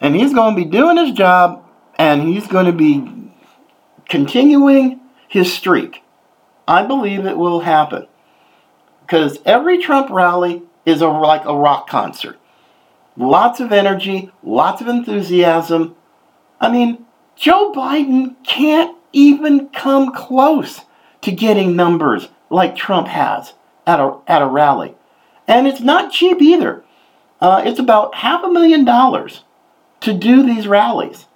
And 0.00 0.16
he's 0.16 0.32
going 0.32 0.56
to 0.56 0.64
be 0.64 0.68
doing 0.68 0.96
his 0.96 1.12
job 1.12 1.62
and 1.96 2.22
he's 2.22 2.46
going 2.46 2.64
to 2.64 2.72
be 2.72 3.30
continuing 4.08 4.98
his 5.28 5.52
streak. 5.52 6.01
I 6.66 6.84
believe 6.84 7.26
it 7.26 7.36
will 7.36 7.60
happen. 7.60 8.06
Because 9.00 9.38
every 9.44 9.78
Trump 9.78 10.10
rally 10.10 10.62
is 10.86 11.00
a, 11.00 11.08
like 11.08 11.44
a 11.44 11.56
rock 11.56 11.88
concert. 11.88 12.38
Lots 13.16 13.60
of 13.60 13.72
energy, 13.72 14.30
lots 14.42 14.80
of 14.80 14.88
enthusiasm. 14.88 15.96
I 16.60 16.70
mean, 16.70 17.04
Joe 17.36 17.72
Biden 17.72 18.36
can't 18.44 18.96
even 19.12 19.68
come 19.68 20.12
close 20.12 20.80
to 21.22 21.32
getting 21.32 21.76
numbers 21.76 22.28
like 22.50 22.76
Trump 22.76 23.08
has 23.08 23.54
at 23.86 24.00
a, 24.00 24.18
at 24.26 24.42
a 24.42 24.46
rally. 24.46 24.94
And 25.46 25.66
it's 25.66 25.80
not 25.80 26.12
cheap 26.12 26.40
either. 26.40 26.84
Uh, 27.40 27.62
it's 27.64 27.80
about 27.80 28.14
half 28.16 28.44
a 28.44 28.52
million 28.52 28.84
dollars 28.84 29.42
to 30.00 30.12
do 30.12 30.42
these 30.44 30.66
rallies. 30.66 31.26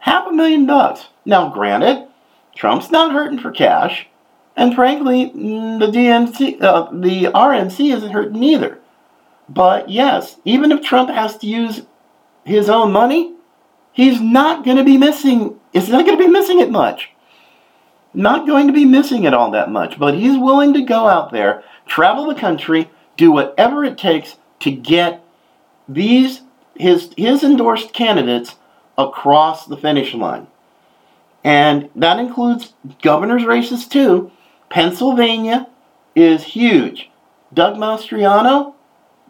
Half 0.00 0.28
a 0.28 0.32
million 0.32 0.66
bucks. 0.66 1.06
Now, 1.24 1.48
granted, 1.48 2.06
Trump's 2.54 2.90
not 2.90 3.12
hurting 3.12 3.38
for 3.38 3.50
cash, 3.50 4.08
and 4.56 4.74
frankly, 4.74 5.30
mm, 5.30 5.78
the 5.80 5.86
DNC, 5.86 6.62
uh, 6.62 6.90
the 6.92 7.24
RNC 7.32 7.94
isn't 7.94 8.10
hurting 8.10 8.42
either. 8.42 8.78
But 9.48 9.88
yes, 9.88 10.36
even 10.44 10.72
if 10.72 10.82
Trump 10.82 11.10
has 11.10 11.36
to 11.38 11.46
use 11.46 11.82
his 12.44 12.68
own 12.68 12.92
money, 12.92 13.34
he's 13.92 14.20
not 14.20 14.64
going 14.64 14.76
to 14.76 14.84
be 14.84 14.98
missing. 14.98 15.58
It's 15.72 15.88
not 15.88 16.06
going 16.06 16.18
to 16.18 16.24
be 16.24 16.30
missing 16.30 16.60
it 16.60 16.70
much. 16.70 17.10
Not 18.14 18.46
going 18.46 18.66
to 18.66 18.72
be 18.72 18.84
missing 18.84 19.24
it 19.24 19.34
all 19.34 19.50
that 19.52 19.70
much. 19.70 19.98
But 19.98 20.14
he's 20.14 20.38
willing 20.38 20.74
to 20.74 20.82
go 20.82 21.08
out 21.08 21.32
there, 21.32 21.64
travel 21.86 22.26
the 22.26 22.34
country, 22.34 22.90
do 23.16 23.32
whatever 23.32 23.84
it 23.84 23.96
takes 23.96 24.36
to 24.60 24.70
get 24.70 25.24
these 25.88 26.42
his 26.76 27.10
his 27.16 27.42
endorsed 27.42 27.92
candidates 27.92 28.56
across 28.96 29.66
the 29.66 29.76
finish 29.76 30.14
line. 30.14 30.46
And 31.44 31.90
that 31.96 32.18
includes 32.18 32.74
governor's 33.02 33.44
races 33.44 33.86
too. 33.86 34.30
Pennsylvania 34.72 35.68
is 36.16 36.42
huge. 36.44 37.10
Doug 37.52 37.76
Mastriano 37.76 38.72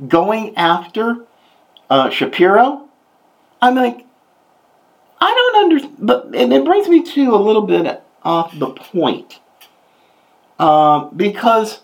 going 0.07 0.57
after 0.57 1.27
uh, 1.91 2.11
Shapiro. 2.11 2.89
I'm 3.61 3.75
like, 3.75 4.07
I 5.21 5.35
don't 5.35 5.65
understand. 5.65 5.97
But 5.99 6.27
and 6.27 6.53
it 6.53 6.65
brings 6.65 6.89
me 6.89 7.03
to 7.03 7.35
a 7.35 7.43
little 7.43 7.63
bit 7.63 8.05
off 8.23 8.57
the 8.57 8.71
point 8.71 9.41
uh, 10.61 11.07
because 11.07 11.81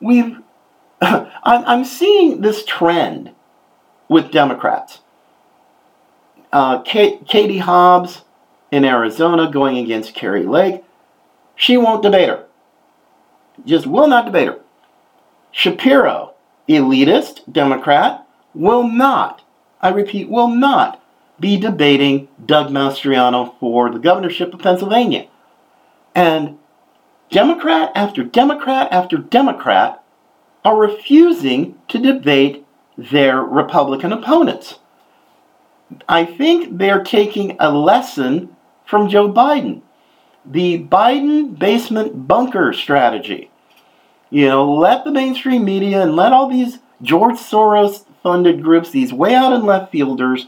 we've. 0.00 0.38
I'm 1.02 1.84
seeing 1.84 2.40
this 2.40 2.64
trend 2.64 3.32
with 4.08 4.30
Democrats. 4.30 5.00
Uh, 6.50 6.80
Katie 6.80 7.58
Hobbs 7.58 8.22
in 8.70 8.86
Arizona 8.86 9.50
going 9.50 9.76
against 9.76 10.14
Kari 10.14 10.46
Lake. 10.46 10.82
She 11.56 11.76
won't 11.76 12.02
debate 12.02 12.30
her. 12.30 12.46
Just 13.64 13.86
will 13.86 14.06
not 14.06 14.26
debate 14.26 14.48
her. 14.48 14.60
Shapiro 15.52 16.34
elitist 16.68 17.50
Democrat 17.52 18.26
will 18.54 18.86
not, 18.86 19.42
I 19.80 19.90
repeat, 19.90 20.28
will 20.28 20.48
not 20.48 21.00
be 21.38 21.56
debating 21.58 22.28
Doug 22.44 22.70
Mastriano 22.70 23.58
for 23.58 23.90
the 23.90 23.98
governorship 23.98 24.54
of 24.54 24.60
Pennsylvania. 24.60 25.28
And 26.14 26.58
Democrat 27.30 27.90
after 27.94 28.22
Democrat 28.22 28.88
after 28.92 29.16
Democrat 29.18 30.02
are 30.64 30.78
refusing 30.78 31.78
to 31.88 31.98
debate 31.98 32.64
their 32.96 33.40
Republican 33.40 34.12
opponents. 34.12 34.78
I 36.08 36.24
think 36.24 36.78
they're 36.78 37.02
taking 37.02 37.56
a 37.58 37.70
lesson 37.70 38.56
from 38.84 39.08
Joe 39.08 39.30
Biden. 39.30 39.82
The 40.44 40.84
Biden 40.84 41.58
basement 41.58 42.28
bunker 42.28 42.72
strategy. 42.72 43.50
You 44.30 44.48
know, 44.48 44.72
let 44.72 45.04
the 45.04 45.12
mainstream 45.12 45.64
media 45.64 46.02
and 46.02 46.16
let 46.16 46.32
all 46.32 46.48
these 46.48 46.78
George 47.02 47.36
Soros 47.36 48.04
funded 48.22 48.62
groups, 48.62 48.90
these 48.90 49.12
way 49.12 49.34
out 49.34 49.52
and 49.52 49.64
left 49.64 49.92
fielders, 49.92 50.46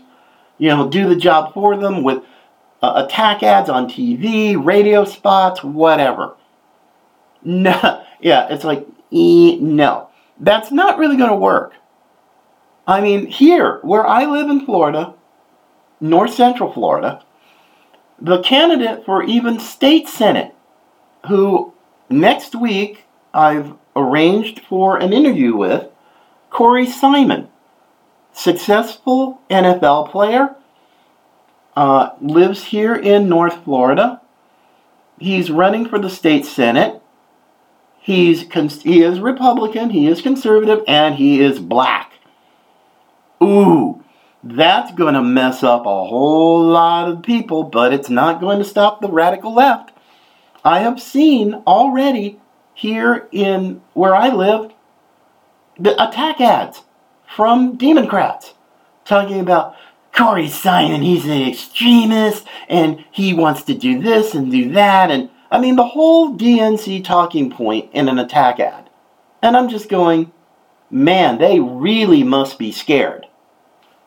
you 0.59 0.69
know, 0.69 0.89
do 0.89 1.09
the 1.09 1.17
job 1.17 1.53
for 1.55 1.77
them 1.77 2.03
with 2.03 2.23
uh, 2.83 3.05
attack 3.07 3.43
ads 3.43 3.69
on 3.69 3.89
TV, 3.89 4.63
radio 4.63 5.05
spots, 5.05 5.63
whatever. 5.63 6.35
No, 7.43 8.05
yeah, 8.21 8.49
it's 8.51 8.65
like, 8.65 8.87
e- 9.11 9.59
no. 9.61 10.09
That's 10.39 10.71
not 10.71 10.99
really 10.99 11.17
going 11.17 11.31
to 11.31 11.37
work. 11.37 11.73
I 12.87 13.01
mean, 13.01 13.27
here, 13.27 13.81
where 13.83 14.07
I 14.07 14.27
live 14.27 14.49
in 14.51 14.65
Florida, 14.65 15.15
north 16.01 16.35
central 16.35 16.73
Florida, 16.73 17.25
the 18.21 18.41
candidate 18.43 19.05
for 19.05 19.23
even 19.23 19.61
state 19.61 20.09
senate, 20.09 20.55
who 21.29 21.73
next 22.09 22.55
week 22.55 23.05
I've 23.35 23.75
arranged 23.95 24.61
for 24.61 24.97
an 24.97 25.13
interview 25.13 25.57
with 25.57 25.89
Corey 26.51 26.87
Simon, 26.87 27.49
successful 28.33 29.41
NFL 29.51 30.11
player, 30.11 30.57
uh, 31.77 32.11
lives 32.21 32.65
here 32.65 32.95
in 32.95 33.29
North 33.29 33.65
Florida. 33.65 34.23
He's 35.19 35.51
running 35.51 35.87
for 35.87 35.99
the 35.99 36.11
state 36.11 36.47
senate. 36.47 37.01
He's 37.99 38.43
he 38.83 39.03
is 39.03 39.19
Republican, 39.19 39.91
he 39.91 40.07
is 40.07 40.23
conservative, 40.23 40.85
and 40.87 41.17
he 41.17 41.41
is 41.41 41.59
black. 41.59 42.13
Ooh, 43.43 44.05
that's 44.51 44.93
going 44.93 45.15
to 45.15 45.23
mess 45.23 45.63
up 45.63 45.83
a 45.83 46.05
whole 46.05 46.65
lot 46.65 47.09
of 47.09 47.23
people, 47.23 47.65
but 47.65 47.93
it's 47.93 48.11
not 48.11 48.41
going 48.41 48.59
to 48.59 48.65
stop 48.65 49.01
the 49.01 49.09
radical 49.09 49.55
left. 49.55 49.93
I 50.65 50.81
have 50.81 51.01
seen 51.01 51.55
already 51.67 52.41
here 52.75 53.29
in 53.33 53.81
where 53.95 54.15
I 54.15 54.29
live 54.29 54.73
the 55.79 55.93
attack 56.03 56.41
ads 56.41 56.83
from 57.27 57.77
Democrats 57.77 58.55
talking 59.05 59.41
about 59.41 59.75
Corey 60.13 60.49
Simon, 60.49 61.03
he's 61.03 61.27
an 61.27 61.43
extremist 61.43 62.47
and 62.69 63.05
he 63.11 63.35
wants 63.35 63.63
to 63.65 63.75
do 63.75 64.01
this 64.01 64.35
and 64.35 64.51
do 64.51 64.73
that. 64.73 65.11
And 65.11 65.29
I 65.51 65.61
mean, 65.61 65.77
the 65.77 65.87
whole 65.87 66.37
DNC 66.37 67.05
talking 67.05 67.51
point 67.51 67.91
in 67.93 68.09
an 68.09 68.19
attack 68.19 68.59
ad. 68.59 68.89
And 69.43 69.57
I'm 69.57 69.69
just 69.69 69.91
going, 69.91 70.33
man, 70.91 71.39
they 71.39 71.61
really 71.61 72.23
must 72.23 72.59
be 72.59 72.73
scared. 72.73 73.26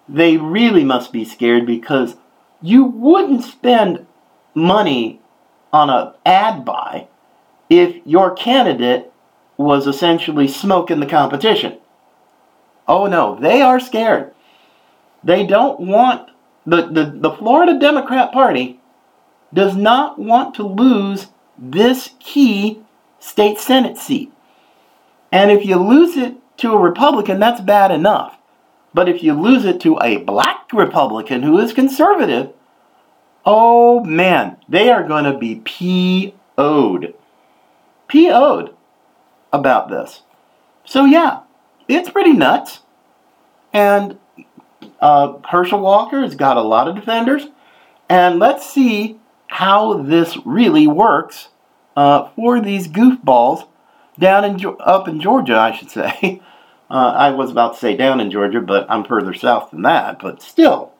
They 0.09 0.37
really 0.37 0.83
must 0.83 1.13
be 1.13 1.23
scared 1.23 1.67
because 1.67 2.15
you 2.61 2.83
wouldn't 2.83 3.43
spend 3.43 4.07
money 4.55 5.21
on 5.71 5.89
an 5.91 6.13
ad 6.25 6.65
buy 6.65 7.07
if 7.69 7.95
your 8.05 8.33
candidate 8.33 9.11
was 9.55 9.85
essentially 9.85 10.47
smoking 10.47 10.99
the 10.99 11.05
competition. 11.05 11.77
Oh 12.87 13.05
no, 13.05 13.37
they 13.39 13.61
are 13.61 13.79
scared. 13.79 14.33
They 15.23 15.45
don't 15.45 15.79
want 15.79 16.31
the, 16.65 16.87
the, 16.87 17.13
the 17.15 17.31
Florida 17.31 17.77
Democrat 17.77 18.31
Party 18.31 18.79
does 19.53 19.75
not 19.75 20.17
want 20.17 20.55
to 20.55 20.63
lose 20.63 21.27
this 21.57 22.11
key 22.19 22.81
state 23.19 23.59
Senate 23.59 23.97
seat. 23.97 24.31
And 25.31 25.51
if 25.51 25.65
you 25.65 25.75
lose 25.75 26.17
it 26.17 26.35
to 26.57 26.73
a 26.73 26.79
Republican, 26.79 27.39
that's 27.39 27.61
bad 27.61 27.91
enough. 27.91 28.38
But 28.93 29.09
if 29.09 29.23
you 29.23 29.33
lose 29.33 29.65
it 29.65 29.79
to 29.81 29.99
a 30.01 30.17
black 30.17 30.71
Republican 30.73 31.43
who 31.43 31.57
is 31.59 31.73
conservative, 31.73 32.51
oh 33.45 34.03
man, 34.03 34.57
they 34.67 34.89
are 34.89 35.07
going 35.07 35.25
to 35.25 35.37
be 35.37 35.55
PO'd. 36.55 37.13
PO'd 38.07 38.75
about 39.53 39.89
this. 39.89 40.23
So 40.85 41.05
yeah, 41.05 41.41
it's 41.87 42.09
pretty 42.09 42.33
nuts. 42.33 42.79
And 43.71 44.17
uh, 44.99 45.37
Herschel 45.47 45.79
Walker 45.79 46.21
has 46.21 46.35
got 46.35 46.57
a 46.57 46.61
lot 46.61 46.87
of 46.87 46.95
defenders. 46.95 47.47
And 48.09 48.39
let's 48.39 48.67
see 48.67 49.19
how 49.47 50.01
this 50.01 50.37
really 50.45 50.87
works 50.87 51.49
uh, 51.95 52.29
for 52.35 52.59
these 52.59 52.87
goofballs 52.87 53.67
down 54.17 54.43
in 54.43 54.75
up 54.79 55.07
in 55.07 55.21
Georgia, 55.21 55.57
I 55.57 55.71
should 55.75 55.91
say. 55.91 56.41
Uh, 56.89 57.13
I 57.15 57.29
was 57.31 57.51
about 57.51 57.73
to 57.73 57.79
say 57.79 57.95
down 57.95 58.19
in 58.19 58.31
Georgia, 58.31 58.61
but 58.61 58.89
I'm 58.89 59.03
further 59.03 59.33
south 59.33 59.71
than 59.71 59.83
that. 59.83 60.19
But 60.19 60.41
still, 60.41 60.91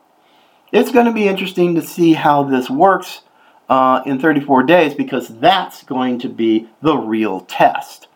it's 0.72 0.92
going 0.92 1.08
to 1.08 1.12
be 1.12 1.28
interesting 1.28 1.76
to 1.76 1.82
see 1.82 2.14
how 2.14 2.44
this 2.44 2.70
works 2.70 3.22
uh, 3.70 4.02
in 4.06 4.20
34 4.20 4.64
days 4.64 4.94
because 4.94 5.28
that's 5.40 5.84
going 5.84 6.20
to 6.20 6.30
be 6.30 6.70
the 6.82 6.96
real 6.96 7.42
test. 7.42 8.08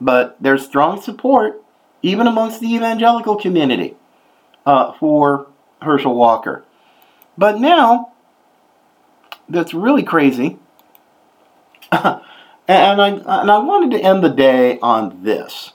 But 0.00 0.36
there's 0.40 0.64
strong 0.64 1.00
support, 1.00 1.62
even 2.02 2.26
amongst 2.26 2.60
the 2.60 2.74
evangelical 2.74 3.36
community, 3.36 3.96
uh, 4.66 4.92
for 4.94 5.46
Herschel 5.82 6.14
Walker. 6.14 6.64
But 7.38 7.60
now, 7.60 8.12
that's 9.48 9.72
really 9.72 10.02
crazy. 10.02 10.58
and 11.92 12.20
I 12.68 13.08
and 13.08 13.50
I 13.50 13.58
wanted 13.58 13.96
to 13.96 14.02
end 14.02 14.24
the 14.24 14.30
day 14.30 14.78
on 14.80 15.22
this. 15.22 15.73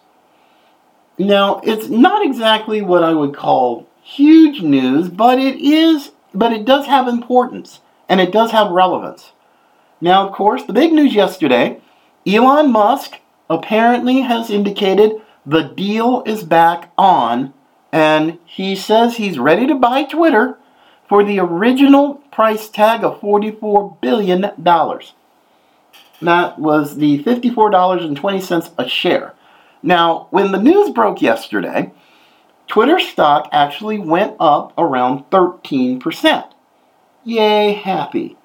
Now, 1.20 1.60
it's 1.66 1.90
not 1.90 2.26
exactly 2.26 2.82
what 2.82 3.04
I 3.04 3.14
would 3.14 3.36
call 3.36 3.86
huge 4.02 4.62
news, 4.62 5.10
but 5.10 5.38
it 5.38 5.58
is 5.60 6.12
but 6.34 6.54
it 6.54 6.64
does 6.64 6.86
have 6.86 7.08
importance 7.08 7.82
and 8.08 8.22
it 8.22 8.32
does 8.32 8.52
have 8.52 8.72
relevance. 8.72 9.32
Now, 10.00 10.28
of 10.28 10.34
course, 10.34 10.64
the 10.64 10.74
big 10.74 10.94
news 10.94 11.14
yesterday, 11.14 11.82
Elon 12.26 12.72
Musk 12.72 13.20
apparently 13.50 14.22
has 14.22 14.50
indicated 14.50 15.14
the 15.46 15.64
deal 15.64 16.24
is 16.26 16.44
back 16.44 16.92
on 16.98 17.54
and 17.92 18.38
he 18.46 18.76
says 18.76 19.18
he's 19.18 19.40
ready 19.40 19.66
to 19.68 19.76
buy 19.76 20.04
Twitter 20.04 20.58
for 21.08 21.24
the 21.24 21.40
original 21.40 22.16
price 22.32 22.70
tag 22.70 23.04
of 23.04 23.20
$44 23.20 24.00
billion. 24.00 24.42
That 26.22 26.60
was 26.60 26.98
the 26.98 27.24
$54.20 27.24 28.74
a 28.78 28.88
share. 28.88 29.34
Now, 29.82 30.28
when 30.32 30.52
the 30.52 30.62
news 30.62 30.92
broke 30.92 31.22
yesterday, 31.22 31.92
Twitter 32.68 33.00
stock 33.00 33.50
actually 33.52 33.98
went 33.98 34.36
up 34.40 34.74
around 34.78 35.30
13%. 35.32 36.52
Yay, 37.24 37.74
happy. 37.74 38.38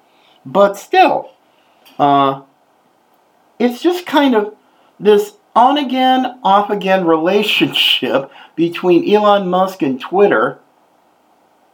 But 0.45 0.77
still, 0.77 1.31
uh, 1.99 2.41
it's 3.59 3.81
just 3.81 4.05
kind 4.05 4.35
of 4.35 4.55
this 4.99 5.33
on 5.55 5.77
again, 5.77 6.39
off 6.43 6.69
again 6.69 7.05
relationship 7.07 8.31
between 8.55 9.09
Elon 9.09 9.47
Musk 9.47 9.81
and 9.81 9.99
Twitter. 9.99 10.59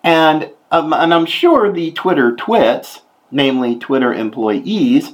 And, 0.04 0.52
um, 0.72 0.94
and 0.94 1.14
I'm 1.14 1.26
sure 1.26 1.72
the 1.72 1.92
Twitter 1.92 2.36
twits, 2.36 3.02
namely 3.30 3.76
Twitter 3.78 4.14
employees, 4.14 5.14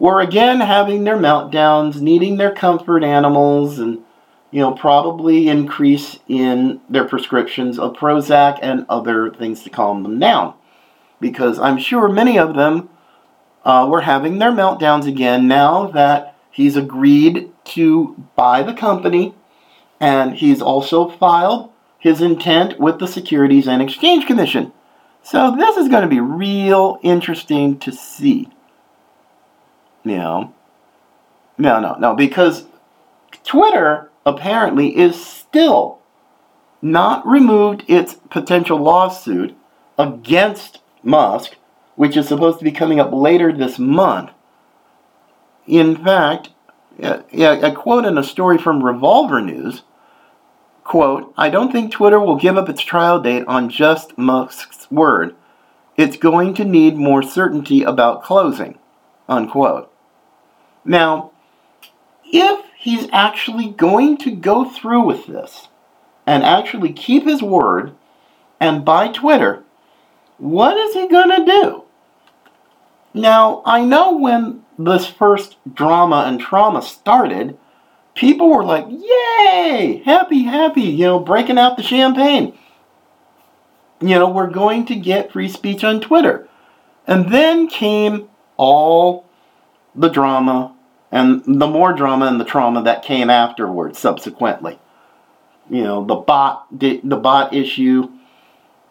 were 0.00 0.20
again 0.20 0.58
having 0.58 1.04
their 1.04 1.16
meltdowns, 1.16 2.00
needing 2.00 2.38
their 2.38 2.52
comfort 2.52 3.04
animals, 3.04 3.78
and 3.78 3.98
you 4.50 4.60
know 4.60 4.72
probably 4.72 5.46
increase 5.46 6.18
in 6.26 6.80
their 6.88 7.04
prescriptions 7.04 7.78
of 7.78 7.92
Prozac 7.92 8.58
and 8.60 8.84
other 8.88 9.30
things 9.30 9.62
to 9.62 9.70
calm 9.70 10.02
them 10.02 10.18
down, 10.18 10.54
because 11.20 11.60
I'm 11.60 11.78
sure 11.78 12.08
many 12.08 12.36
of 12.38 12.56
them 12.56 12.88
uh, 13.64 13.86
were 13.88 14.00
having 14.00 14.38
their 14.38 14.50
meltdowns 14.50 15.06
again 15.06 15.46
now 15.46 15.86
that 15.88 16.34
he's 16.50 16.76
agreed 16.76 17.52
to 17.64 18.16
buy 18.34 18.62
the 18.62 18.74
company, 18.74 19.34
and 20.00 20.34
he's 20.34 20.62
also 20.62 21.08
filed 21.08 21.70
his 21.98 22.22
intent 22.22 22.80
with 22.80 22.98
the 22.98 23.06
Securities 23.06 23.68
and 23.68 23.82
Exchange 23.82 24.26
Commission. 24.26 24.72
So 25.22 25.54
this 25.54 25.76
is 25.76 25.88
going 25.88 26.02
to 26.02 26.08
be 26.08 26.20
real 26.20 26.98
interesting 27.02 27.78
to 27.80 27.92
see. 27.92 28.48
You 30.04 30.16
know? 30.16 30.54
No, 31.58 31.78
no, 31.80 31.94
no, 31.96 32.14
because 32.14 32.64
Twitter 33.44 34.10
apparently 34.24 34.96
is 34.96 35.22
still 35.22 35.98
not 36.82 37.26
removed 37.26 37.84
its 37.86 38.14
potential 38.30 38.78
lawsuit 38.78 39.54
against 39.98 40.80
Musk, 41.02 41.56
which 41.96 42.16
is 42.16 42.28
supposed 42.28 42.58
to 42.58 42.64
be 42.64 42.72
coming 42.72 42.98
up 42.98 43.12
later 43.12 43.52
this 43.52 43.78
month. 43.78 44.30
In 45.66 45.96
fact, 45.96 46.50
a 47.02 47.72
quote 47.76 48.06
in 48.06 48.16
a 48.16 48.24
story 48.24 48.56
from 48.56 48.82
Revolver 48.82 49.40
News, 49.40 49.82
quote, 50.84 51.32
I 51.36 51.50
don't 51.50 51.70
think 51.70 51.92
Twitter 51.92 52.18
will 52.18 52.36
give 52.36 52.56
up 52.56 52.68
its 52.68 52.82
trial 52.82 53.20
date 53.20 53.44
on 53.46 53.68
just 53.68 54.16
Musk's 54.16 54.90
word. 54.90 55.34
It's 55.96 56.16
going 56.16 56.54
to 56.54 56.64
need 56.64 56.96
more 56.96 57.22
certainty 57.22 57.82
about 57.82 58.22
closing, 58.22 58.78
unquote. 59.28 59.89
Now, 60.84 61.32
if 62.24 62.64
he's 62.78 63.08
actually 63.12 63.68
going 63.68 64.16
to 64.18 64.30
go 64.30 64.64
through 64.64 65.02
with 65.02 65.26
this 65.26 65.68
and 66.26 66.42
actually 66.42 66.92
keep 66.92 67.24
his 67.24 67.42
word 67.42 67.94
and 68.58 68.84
buy 68.84 69.08
Twitter, 69.08 69.64
what 70.38 70.76
is 70.76 70.94
he 70.94 71.08
going 71.08 71.30
to 71.30 71.44
do? 71.44 71.84
Now, 73.12 73.62
I 73.66 73.84
know 73.84 74.16
when 74.16 74.64
this 74.78 75.06
first 75.06 75.56
drama 75.72 76.24
and 76.26 76.40
trauma 76.40 76.80
started, 76.80 77.58
people 78.14 78.48
were 78.50 78.64
like, 78.64 78.86
yay, 78.88 80.02
happy, 80.04 80.44
happy, 80.44 80.82
you 80.82 81.04
know, 81.04 81.18
breaking 81.18 81.58
out 81.58 81.76
the 81.76 81.82
champagne. 81.82 82.56
You 84.00 84.18
know, 84.18 84.30
we're 84.30 84.48
going 84.48 84.86
to 84.86 84.94
get 84.94 85.32
free 85.32 85.48
speech 85.48 85.84
on 85.84 86.00
Twitter. 86.00 86.48
And 87.06 87.30
then 87.30 87.68
came 87.68 88.28
all 88.56 89.26
the 89.94 90.08
drama 90.08 90.74
and 91.12 91.42
the 91.44 91.66
more 91.66 91.92
drama 91.92 92.26
and 92.26 92.40
the 92.40 92.44
trauma 92.44 92.82
that 92.82 93.02
came 93.02 93.30
afterwards 93.30 93.98
subsequently. 93.98 94.78
You 95.68 95.82
know 95.84 96.04
the 96.04 96.16
bot 96.16 96.66
the 96.76 97.00
bot 97.00 97.54
issue 97.54 98.08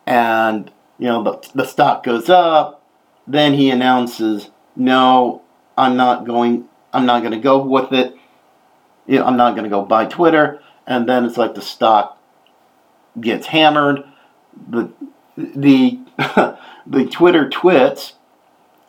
and 0.06 0.72
you 0.98 1.08
know 1.08 1.24
the, 1.24 1.50
the 1.54 1.66
stock 1.66 2.04
goes 2.04 2.30
up 2.30 2.84
then 3.28 3.54
he 3.54 3.70
announces 3.70 4.50
no 4.76 5.42
i'm 5.78 5.96
not 5.96 6.26
going 6.26 6.68
i'm 6.94 7.06
not 7.06 7.20
going 7.20 7.32
to 7.32 7.40
go 7.40 7.64
with 7.64 7.92
it. 7.92 8.16
You 9.08 9.20
know, 9.20 9.26
i'm 9.26 9.38
not 9.38 9.52
going 9.52 9.64
to 9.64 9.70
go 9.70 9.84
buy 9.84 10.06
twitter. 10.06 10.62
And 10.88 11.08
then 11.08 11.26
it's 11.26 11.38
like 11.38 11.54
the 11.54 11.62
stock 11.62 12.20
gets 13.20 13.48
hammered. 13.48 14.04
The 14.70 14.92
the 15.38 16.00
the 16.88 17.06
twitter 17.06 17.50
twits 17.50 18.14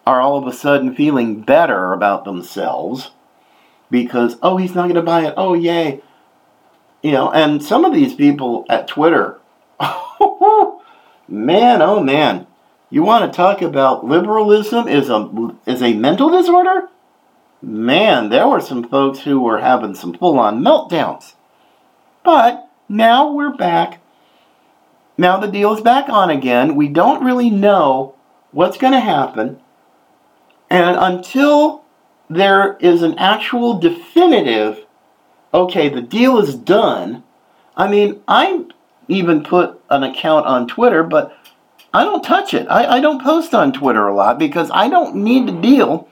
are 0.06 0.20
all 0.20 0.36
of 0.36 0.46
a 0.46 0.56
sudden 0.56 0.94
feeling 0.94 1.40
better 1.40 1.92
about 1.92 2.24
themselves 2.24 3.10
because, 3.90 4.36
oh, 4.42 4.56
he's 4.56 4.74
not 4.74 4.84
going 4.84 4.94
to 4.94 5.02
buy 5.02 5.26
it. 5.26 5.34
Oh, 5.36 5.54
yay. 5.54 6.02
You 7.02 7.12
know, 7.12 7.30
and 7.30 7.62
some 7.62 7.84
of 7.84 7.94
these 7.94 8.14
people 8.14 8.66
at 8.68 8.88
Twitter, 8.88 9.38
man, 11.28 11.82
oh, 11.82 12.02
man. 12.02 12.46
You 12.92 13.04
want 13.04 13.30
to 13.30 13.36
talk 13.36 13.62
about 13.62 14.04
liberalism 14.04 14.88
is 14.88 15.08
a, 15.08 15.56
is 15.64 15.80
a 15.80 15.94
mental 15.94 16.28
disorder? 16.28 16.88
Man, 17.62 18.30
there 18.30 18.48
were 18.48 18.60
some 18.60 18.88
folks 18.88 19.20
who 19.20 19.40
were 19.40 19.58
having 19.58 19.94
some 19.94 20.14
full 20.14 20.38
on 20.38 20.60
meltdowns. 20.60 21.34
But 22.24 22.68
now 22.88 23.30
we're 23.32 23.54
back. 23.54 24.00
Now 25.16 25.38
the 25.38 25.46
deal 25.46 25.72
is 25.74 25.80
back 25.80 26.08
on 26.08 26.30
again. 26.30 26.74
We 26.74 26.88
don't 26.88 27.24
really 27.24 27.50
know 27.50 28.14
what's 28.50 28.78
going 28.78 28.94
to 28.94 29.00
happen. 29.00 29.60
And 30.70 30.96
until 30.96 31.85
there 32.28 32.76
is 32.78 33.02
an 33.02 33.18
actual 33.18 33.78
definitive, 33.78 34.87
okay, 35.52 35.88
the 35.88 36.00
deal 36.00 36.38
is 36.38 36.54
done. 36.54 37.24
I 37.76 37.88
mean, 37.88 38.22
I 38.28 38.66
even 39.09 39.42
put 39.42 39.83
an 39.90 40.04
account 40.04 40.46
on 40.46 40.68
Twitter, 40.68 41.02
but 41.02 41.37
I 41.92 42.04
don't 42.04 42.22
touch 42.22 42.54
it. 42.54 42.66
I, 42.68 42.98
I 42.98 43.00
don't 43.00 43.22
post 43.22 43.52
on 43.52 43.72
Twitter 43.72 44.06
a 44.06 44.14
lot 44.14 44.38
because 44.38 44.70
I 44.72 44.88
don't 44.88 45.16
need 45.16 45.48
to 45.48 45.52
hmm. 45.52 45.61
deal 45.61 46.09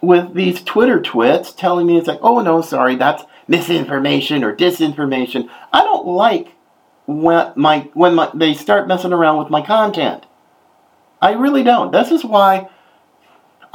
with 0.00 0.34
these 0.34 0.62
Twitter 0.62 1.00
twits 1.00 1.52
telling 1.52 1.86
me 1.86 1.96
it's 1.96 2.08
like, 2.08 2.18
oh 2.22 2.40
no, 2.40 2.62
sorry, 2.62 2.96
that's 2.96 3.24
misinformation 3.48 4.44
or 4.44 4.56
disinformation. 4.56 5.48
I 5.72 5.80
don't 5.80 6.06
like 6.06 6.52
when 7.06 7.52
my 7.56 7.80
when 7.94 8.14
my, 8.14 8.30
they 8.34 8.54
start 8.54 8.88
messing 8.88 9.12
around 9.12 9.38
with 9.38 9.50
my 9.50 9.62
content. 9.62 10.24
I 11.20 11.32
really 11.32 11.62
don't. 11.62 11.92
This 11.92 12.10
is 12.10 12.24
why 12.24 12.68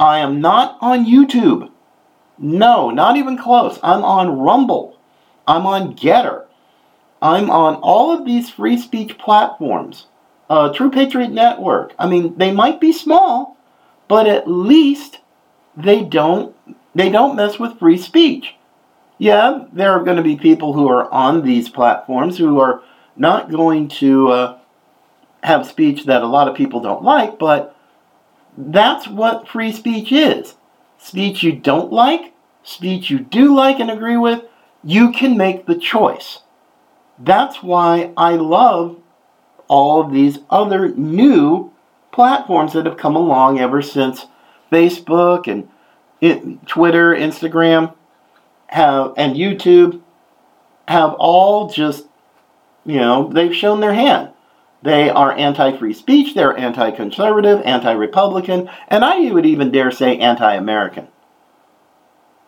I 0.00 0.20
am 0.20 0.40
not 0.40 0.78
on 0.80 1.04
YouTube. 1.04 1.70
No, 2.38 2.88
not 2.88 3.18
even 3.18 3.36
close. 3.36 3.78
I'm 3.82 4.02
on 4.02 4.38
Rumble. 4.38 4.98
I'm 5.46 5.66
on 5.66 5.94
GETTR. 5.94 6.46
I'm 7.20 7.50
on 7.50 7.74
all 7.76 8.10
of 8.10 8.24
these 8.24 8.48
free 8.48 8.78
speech 8.78 9.18
platforms. 9.18 10.06
Uh, 10.48 10.72
True 10.72 10.90
Patriot 10.90 11.28
Network. 11.28 11.92
I 11.98 12.08
mean, 12.08 12.38
they 12.38 12.50
might 12.50 12.80
be 12.80 12.94
small, 12.94 13.58
but 14.08 14.26
at 14.26 14.50
least 14.50 15.18
they 15.76 16.02
don't 16.02 16.56
they 16.94 17.10
don't 17.10 17.36
mess 17.36 17.58
with 17.58 17.78
free 17.78 17.98
speech. 17.98 18.54
Yeah, 19.18 19.66
there 19.70 19.92
are 19.92 20.02
going 20.02 20.16
to 20.16 20.22
be 20.22 20.36
people 20.36 20.72
who 20.72 20.88
are 20.88 21.12
on 21.12 21.42
these 21.42 21.68
platforms 21.68 22.38
who 22.38 22.58
are 22.58 22.82
not 23.16 23.50
going 23.50 23.88
to 23.88 24.28
uh, 24.30 24.58
have 25.42 25.66
speech 25.66 26.06
that 26.06 26.22
a 26.22 26.26
lot 26.26 26.48
of 26.48 26.56
people 26.56 26.80
don't 26.80 27.04
like, 27.04 27.38
but 27.38 27.76
that's 28.60 29.08
what 29.08 29.48
free 29.48 29.72
speech 29.72 30.12
is. 30.12 30.54
Speech 30.98 31.42
you 31.42 31.52
don't 31.52 31.92
like, 31.92 32.34
speech 32.62 33.10
you 33.10 33.18
do 33.18 33.54
like 33.54 33.80
and 33.80 33.90
agree 33.90 34.16
with, 34.16 34.44
you 34.84 35.12
can 35.12 35.36
make 35.36 35.66
the 35.66 35.74
choice. 35.74 36.40
That's 37.18 37.62
why 37.62 38.12
I 38.16 38.36
love 38.36 38.96
all 39.68 40.00
of 40.00 40.12
these 40.12 40.38
other 40.50 40.88
new 40.88 41.72
platforms 42.12 42.72
that 42.72 42.86
have 42.86 42.96
come 42.96 43.16
along 43.16 43.60
ever 43.60 43.82
since 43.82 44.26
Facebook 44.70 45.46
and 45.46 46.66
Twitter, 46.66 47.14
Instagram, 47.14 47.94
have 48.68 49.14
and 49.16 49.36
YouTube 49.36 50.00
have 50.86 51.14
all 51.14 51.68
just 51.68 52.06
you 52.84 52.96
know 52.96 53.30
they've 53.32 53.54
shown 53.54 53.80
their 53.80 53.94
hand. 53.94 54.30
They 54.82 55.10
are 55.10 55.32
anti-free 55.32 55.92
speech, 55.92 56.34
they're 56.34 56.56
anti-conservative, 56.56 57.60
anti-republican, 57.64 58.70
and 58.88 59.04
I 59.04 59.30
would 59.30 59.44
even 59.44 59.70
dare 59.70 59.90
say 59.90 60.18
anti-American. 60.18 61.08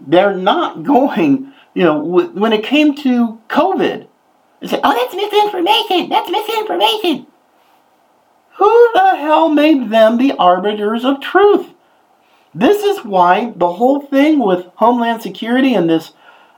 They're 0.00 0.34
not 0.34 0.82
going, 0.82 1.52
you 1.74 1.84
know, 1.84 1.98
when 1.98 2.52
it 2.52 2.64
came 2.64 2.94
to 2.96 3.40
COVID, 3.48 4.08
they 4.60 4.66
say, 4.68 4.80
"Oh, 4.82 4.94
that's 4.94 5.14
misinformation. 5.14 6.08
That's 6.08 6.30
misinformation." 6.30 7.26
Who 8.56 8.90
the 8.94 9.16
hell 9.16 9.48
made 9.48 9.90
them 9.90 10.18
the 10.18 10.32
arbiters 10.38 11.04
of 11.04 11.20
truth? 11.20 11.74
This 12.54 12.82
is 12.82 13.04
why 13.04 13.52
the 13.56 13.72
whole 13.72 14.00
thing 14.00 14.38
with 14.38 14.66
Homeland 14.76 15.22
Security 15.22 15.74
and 15.74 15.88
this 15.88 16.12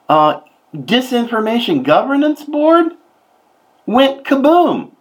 uh, 0.08 0.40
Disinformation 0.74 1.84
Governance 1.84 2.44
Board 2.44 2.92
went 3.87 4.24
kaboom. 4.24 4.93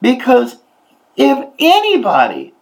Because 0.00 0.58
if 1.16 1.48
anybody 1.58 2.54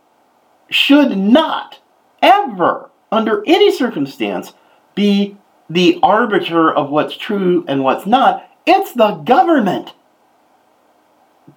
should 0.71 1.17
not 1.17 1.81
ever, 2.23 2.91
under 3.13 3.43
any 3.47 3.71
circumstance, 3.71 4.55
be 4.95 5.37
the 5.69 5.99
arbiter 6.03 6.73
of 6.73 6.91
what's 6.91 7.17
true 7.17 7.65
and 7.69 7.85
what's 7.85 8.07
not, 8.07 8.49
it's 8.67 8.93
the 8.93 9.13
government. 9.13 9.93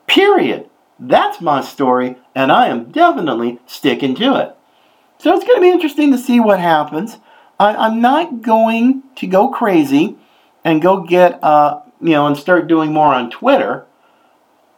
Period. 0.08 0.70
That's 1.00 1.40
my 1.40 1.62
story, 1.62 2.18
and 2.36 2.52
I 2.52 2.68
am 2.68 2.92
definitely 2.92 3.60
sticking 3.66 4.16
to 4.16 4.36
it. 4.36 4.56
So 5.18 5.34
it's 5.34 5.46
going 5.46 5.58
to 5.58 5.62
be 5.62 5.70
interesting 5.70 6.12
to 6.12 6.18
see 6.18 6.40
what 6.40 6.60
happens. 6.60 7.18
I, 7.60 7.88
am 7.88 8.02
not 8.02 8.42
going 8.42 9.04
to 9.16 9.28
go 9.28 9.50
crazy 9.50 10.18
and 10.64 10.82
go 10.82 11.02
get, 11.02 11.42
uh, 11.44 11.82
you 12.02 12.12
know, 12.12 12.28
and 12.28 12.38
start 12.38 12.68
doing 12.68 12.92
more 12.92 13.14
on 13.14 13.30
Twitter 13.30 13.86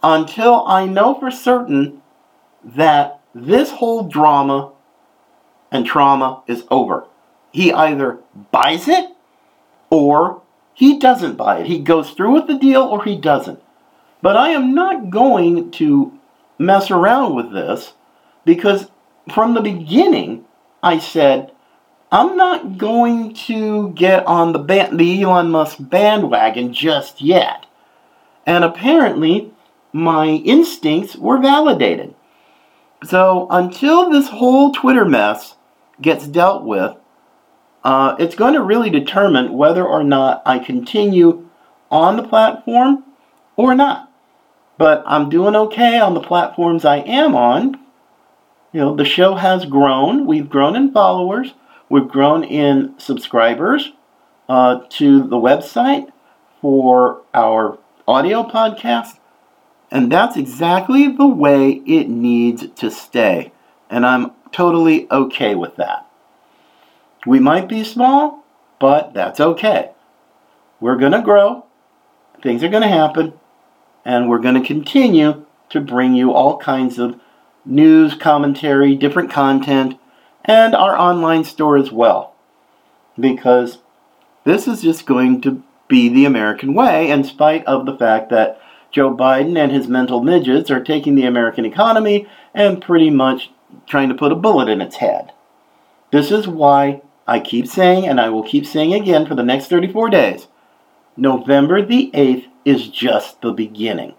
until 0.03 0.65
I 0.67 0.85
know 0.85 1.15
for 1.15 1.31
certain 1.31 2.01
that 2.63 3.19
this 3.33 3.71
whole 3.71 4.03
drama 4.03 4.73
and 5.71 5.85
trauma 5.85 6.43
is 6.47 6.63
over. 6.69 7.05
He 7.51 7.71
either 7.71 8.19
buys 8.51 8.87
it 8.87 9.09
or 9.89 10.41
he 10.73 10.99
doesn't 10.99 11.35
buy 11.35 11.59
it. 11.59 11.67
He 11.67 11.79
goes 11.79 12.11
through 12.11 12.33
with 12.33 12.47
the 12.47 12.57
deal 12.57 12.81
or 12.81 13.03
he 13.03 13.15
doesn't. 13.15 13.61
But 14.21 14.37
I 14.37 14.49
am 14.49 14.73
not 14.73 15.09
going 15.09 15.71
to 15.71 16.17
mess 16.57 16.91
around 16.91 17.35
with 17.35 17.51
this 17.51 17.93
because 18.45 18.89
from 19.31 19.53
the 19.53 19.61
beginning, 19.61 20.45
I 20.83 20.99
said, 20.99 21.51
I'm 22.11 22.35
not 22.35 22.77
going 22.77 23.33
to 23.45 23.91
get 23.91 24.25
on 24.27 24.51
the, 24.51 24.89
the 24.91 25.21
Elon 25.21 25.49
Musk 25.49 25.77
bandwagon 25.79 26.73
just 26.73 27.21
yet. 27.21 27.65
And 28.45 28.63
apparently, 28.63 29.53
my 29.93 30.27
instincts 30.27 31.15
were 31.15 31.39
validated. 31.39 32.15
So 33.04 33.47
until 33.49 34.10
this 34.10 34.30
whole 34.30 34.71
Twitter 34.71 35.06
mess 35.06 35.56
gets 35.99 36.27
dealt 36.27 36.63
with, 36.63 36.95
uh, 37.84 38.15
it's 38.19 38.36
going 38.36 38.54
to 38.54 38.62
really 38.62 38.89
determine 38.89 39.54
whether 39.54 39.84
or 39.84 40.04
not 40.04 40.43
I 40.45 40.60
continue 40.60 41.49
on 41.89 42.17
the 42.17 42.27
platform 42.27 43.04
or 43.56 43.73
not. 43.73 44.12
But 44.77 45.04
I'm 45.06 45.30
doing 45.30 45.56
okay 45.56 45.99
on 45.99 46.13
the 46.13 46.21
platforms 46.21 46.86
I 46.86 46.97
am 46.97 47.36
on 47.36 47.82
you 48.71 48.80
know, 48.80 48.95
the 48.95 49.06
show 49.06 49.36
has 49.36 49.65
grown. 49.65 50.25
We've 50.25 50.49
grown 50.49 50.75
in 50.75 50.91
followers. 50.91 51.54
We've 51.89 52.08
grown 52.08 52.43
in 52.43 52.97
subscribers 52.97 53.91
uh, 54.47 54.82
to 54.91 55.23
the 55.23 55.36
website 55.36 56.10
for 56.62 57.21
our 57.34 57.77
audio 58.08 58.43
podcast. 58.43 59.19
And 59.91 60.10
that's 60.10 60.38
exactly 60.38 61.08
the 61.10 61.27
way 61.27 61.82
it 61.86 62.08
needs 62.08 62.67
to 62.75 62.89
stay. 62.89 63.51
And 63.89 64.06
I'm 64.06 64.32
totally 64.54 65.12
okay 65.12 65.54
with 65.54 65.75
that. 65.75 66.08
We 67.27 67.39
might 67.39 67.67
be 67.67 67.84
small, 67.84 68.45
but 68.80 69.13
that's 69.13 69.39
okay. 69.39 69.91
We're 70.80 70.97
going 70.97 71.12
to 71.12 71.21
grow. 71.21 71.65
Things 72.41 72.63
are 72.63 72.69
going 72.69 72.84
to 72.84 72.88
happen. 72.88 73.34
And 74.06 74.30
we're 74.30 74.39
going 74.39 74.60
to 74.60 74.65
continue 74.65 75.45
to 75.69 75.82
bring 75.82 76.15
you 76.15 76.32
all 76.32 76.58
kinds 76.58 76.97
of 76.97 77.19
news, 77.65 78.15
commentary, 78.15 78.95
different 78.95 79.30
content, 79.30 79.99
and 80.45 80.73
our 80.73 80.97
online 80.97 81.43
store 81.43 81.77
as 81.77 81.91
well. 81.91 82.34
Because 83.19 83.80
this 84.43 84.67
is 84.67 84.82
just 84.82 85.06
going 85.06 85.41
to 85.41 85.63
be 85.88 86.08
the 86.08 86.25
American 86.25 86.73
way, 86.73 87.12
in 87.12 87.23
spite 87.23 87.65
of 87.65 87.86
the 87.86 87.95
fact 87.95 88.30
that 88.30 88.61
Joe 88.91 89.15
Biden 89.15 89.58
and 89.58 89.71
his 89.71 89.88
mental 89.88 90.21
midgets 90.21 90.69
are 90.69 90.84
taking 90.84 91.15
the 91.15 91.25
American 91.25 91.65
economy 91.65 92.27
and 92.54 92.82
pretty 92.82 93.10
much 93.10 93.51
trying 93.88 94.10
to 94.10 94.15
put 94.15 94.32
a 94.32 94.36
bullet 94.36 94.67
in 94.67 94.82
its 94.82 94.97
head. 94.97 95.32
This 96.12 96.32
is 96.32 96.47
why 96.47 97.01
I 97.25 97.39
keep 97.39 97.67
saying, 97.67 98.06
and 98.06 98.19
I 98.19 98.30
will 98.30 98.43
keep 98.43 98.65
saying 98.65 98.93
again 98.93 99.25
for 99.25 99.36
the 99.36 99.43
next 99.43 99.67
34 99.67 100.10
days 100.10 100.47
November 101.17 101.86
the 101.86 102.12
8th 102.13 102.47
is 102.65 102.88
just 102.88 103.41
the 103.41 103.51
beginning. 103.51 104.15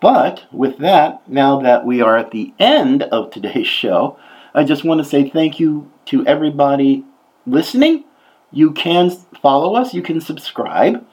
But 0.00 0.44
with 0.52 0.78
that, 0.78 1.28
now 1.28 1.60
that 1.60 1.84
we 1.84 2.00
are 2.00 2.16
at 2.16 2.30
the 2.30 2.52
end 2.58 3.02
of 3.04 3.30
today's 3.30 3.66
show, 3.82 4.18
I 4.54 4.64
just 4.64 4.84
want 4.84 4.98
to 4.98 5.04
say 5.04 5.28
thank 5.28 5.60
you 5.60 5.90
to 6.06 6.26
everybody 6.26 7.04
listening. 7.46 8.04
You 8.52 8.72
can 8.72 9.10
follow 9.42 9.74
us, 9.74 9.92
you 9.92 10.02
can 10.02 10.20
subscribe. 10.20 11.04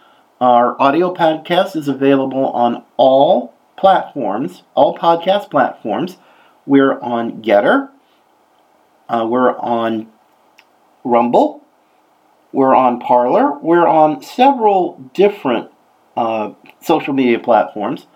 Our 0.44 0.76
audio 0.78 1.14
podcast 1.14 1.74
is 1.78 1.88
available 1.88 2.48
on 2.48 2.84
all 2.98 3.54
platforms, 3.78 4.64
all 4.76 4.94
podcast 4.94 5.50
platforms. 5.50 6.18
We're 6.66 7.00
on 7.00 7.42
GETTR, 7.42 7.90
uh, 9.08 9.26
we're 9.30 9.58
on 9.58 10.12
Rumble, 11.06 11.62
we're 12.52 12.76
on 12.76 13.00
Parler, 13.00 13.58
we're 13.60 13.88
on 13.88 14.22
several 14.22 15.10
different 15.14 15.72
uh, 16.18 16.52
social 16.82 17.14
media 17.14 17.40
platforms. 17.40 18.08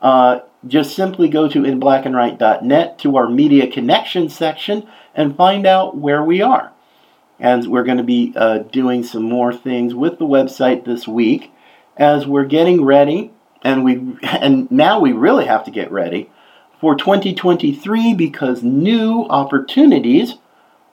Uh, 0.00 0.38
just 0.66 0.96
simply 0.96 1.28
go 1.28 1.50
to 1.50 1.64
inblackandright.net 1.64 2.98
to 3.00 3.16
our 3.18 3.28
media 3.28 3.70
connection 3.70 4.30
section 4.30 4.88
and 5.14 5.36
find 5.36 5.66
out 5.66 5.98
where 5.98 6.24
we 6.24 6.40
are. 6.40 6.72
And 7.38 7.66
we're 7.66 7.84
going 7.84 7.98
to 7.98 8.04
be 8.04 8.32
uh, 8.34 8.60
doing 8.60 9.02
some 9.02 9.24
more 9.24 9.52
things 9.52 9.94
with 9.94 10.18
the 10.18 10.24
website 10.24 10.86
this 10.86 11.06
week 11.06 11.50
as 11.96 12.26
we're 12.26 12.44
getting 12.44 12.84
ready, 12.84 13.30
and 13.62 13.84
we 13.84 14.16
and 14.22 14.70
now 14.70 15.00
we 15.00 15.12
really 15.12 15.46
have 15.46 15.64
to 15.64 15.70
get 15.70 15.90
ready 15.90 16.30
for 16.80 16.94
2023 16.94 18.14
because 18.14 18.62
new 18.62 19.26
opportunities 19.30 20.34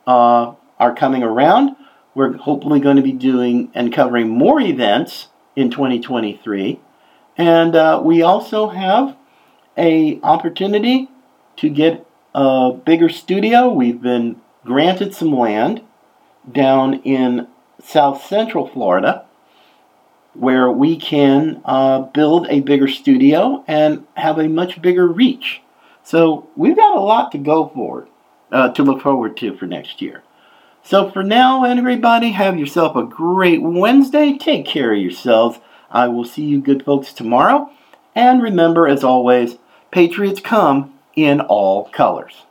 uh, 0.08 0.54
are 0.80 0.96
coming 0.96 1.24
around. 1.24 1.76
We're 2.14 2.38
hopefully 2.38 2.80
going 2.80 2.98
to 2.98 3.02
be 3.02 3.14
doing 3.14 3.72
and 3.74 3.94
covering 3.94 4.30
more 4.30 4.60
events 4.60 5.28
in 5.56 5.70
2023 5.70 6.80
and 7.38 7.76
uh, 7.76 8.02
we 8.04 8.22
also 8.22 8.70
have 8.70 9.16
a 9.78 10.20
opportunity 10.22 11.10
to 11.58 11.70
get 11.70 12.06
a 12.36 12.72
bigger 12.72 13.10
studio. 13.10 13.70
We've 13.70 14.02
been 14.02 14.42
granted 14.66 15.14
some 15.14 15.32
land 15.32 15.82
down 16.50 16.96
in 17.02 17.48
south 17.84 18.24
central 18.26 18.68
Florida 18.68 19.26
where 20.34 20.72
we 20.72 20.96
can 20.98 21.62
uh, 21.66 22.00
build 22.00 22.48
a 22.50 22.62
bigger 22.62 22.88
studio 22.88 23.64
and 23.68 24.06
have 24.16 24.40
a 24.40 24.48
much 24.48 24.82
bigger 24.82 25.08
reach. 25.08 25.62
So 26.04 26.48
we've 26.56 26.76
got 26.76 26.98
a 26.98 27.02
lot 27.02 27.32
to 27.34 27.38
go 27.38 27.70
for. 27.74 28.08
uh, 28.52 28.70
to 28.74 28.84
look 28.84 29.02
forward 29.02 29.38
to 29.38 29.56
for 29.58 29.66
next 29.66 30.02
year. 30.02 30.24
So 30.84 31.10
for 31.10 31.24
now, 31.24 31.64
everybody, 31.64 32.32
have 32.32 32.60
yourself 32.60 32.96
a 32.96 33.04
great 33.04 33.62
Wednesday. 33.62 34.38
Take 34.38 34.66
care 34.66 34.94
of 34.94 35.00
yourselves. 35.00 35.60
I 35.90 36.08
will 36.08 36.26
see 36.26 36.44
you 36.44 36.60
good 36.62 36.84
folks 36.84 37.14
tomorrow. 37.14 37.70
And 38.16 38.42
remember, 38.42 38.88
as 38.88 39.04
always, 39.04 39.58
Patriots 39.92 40.42
come 40.42 40.94
in 41.16 41.42
all 41.42 41.86
colors. 41.90 42.44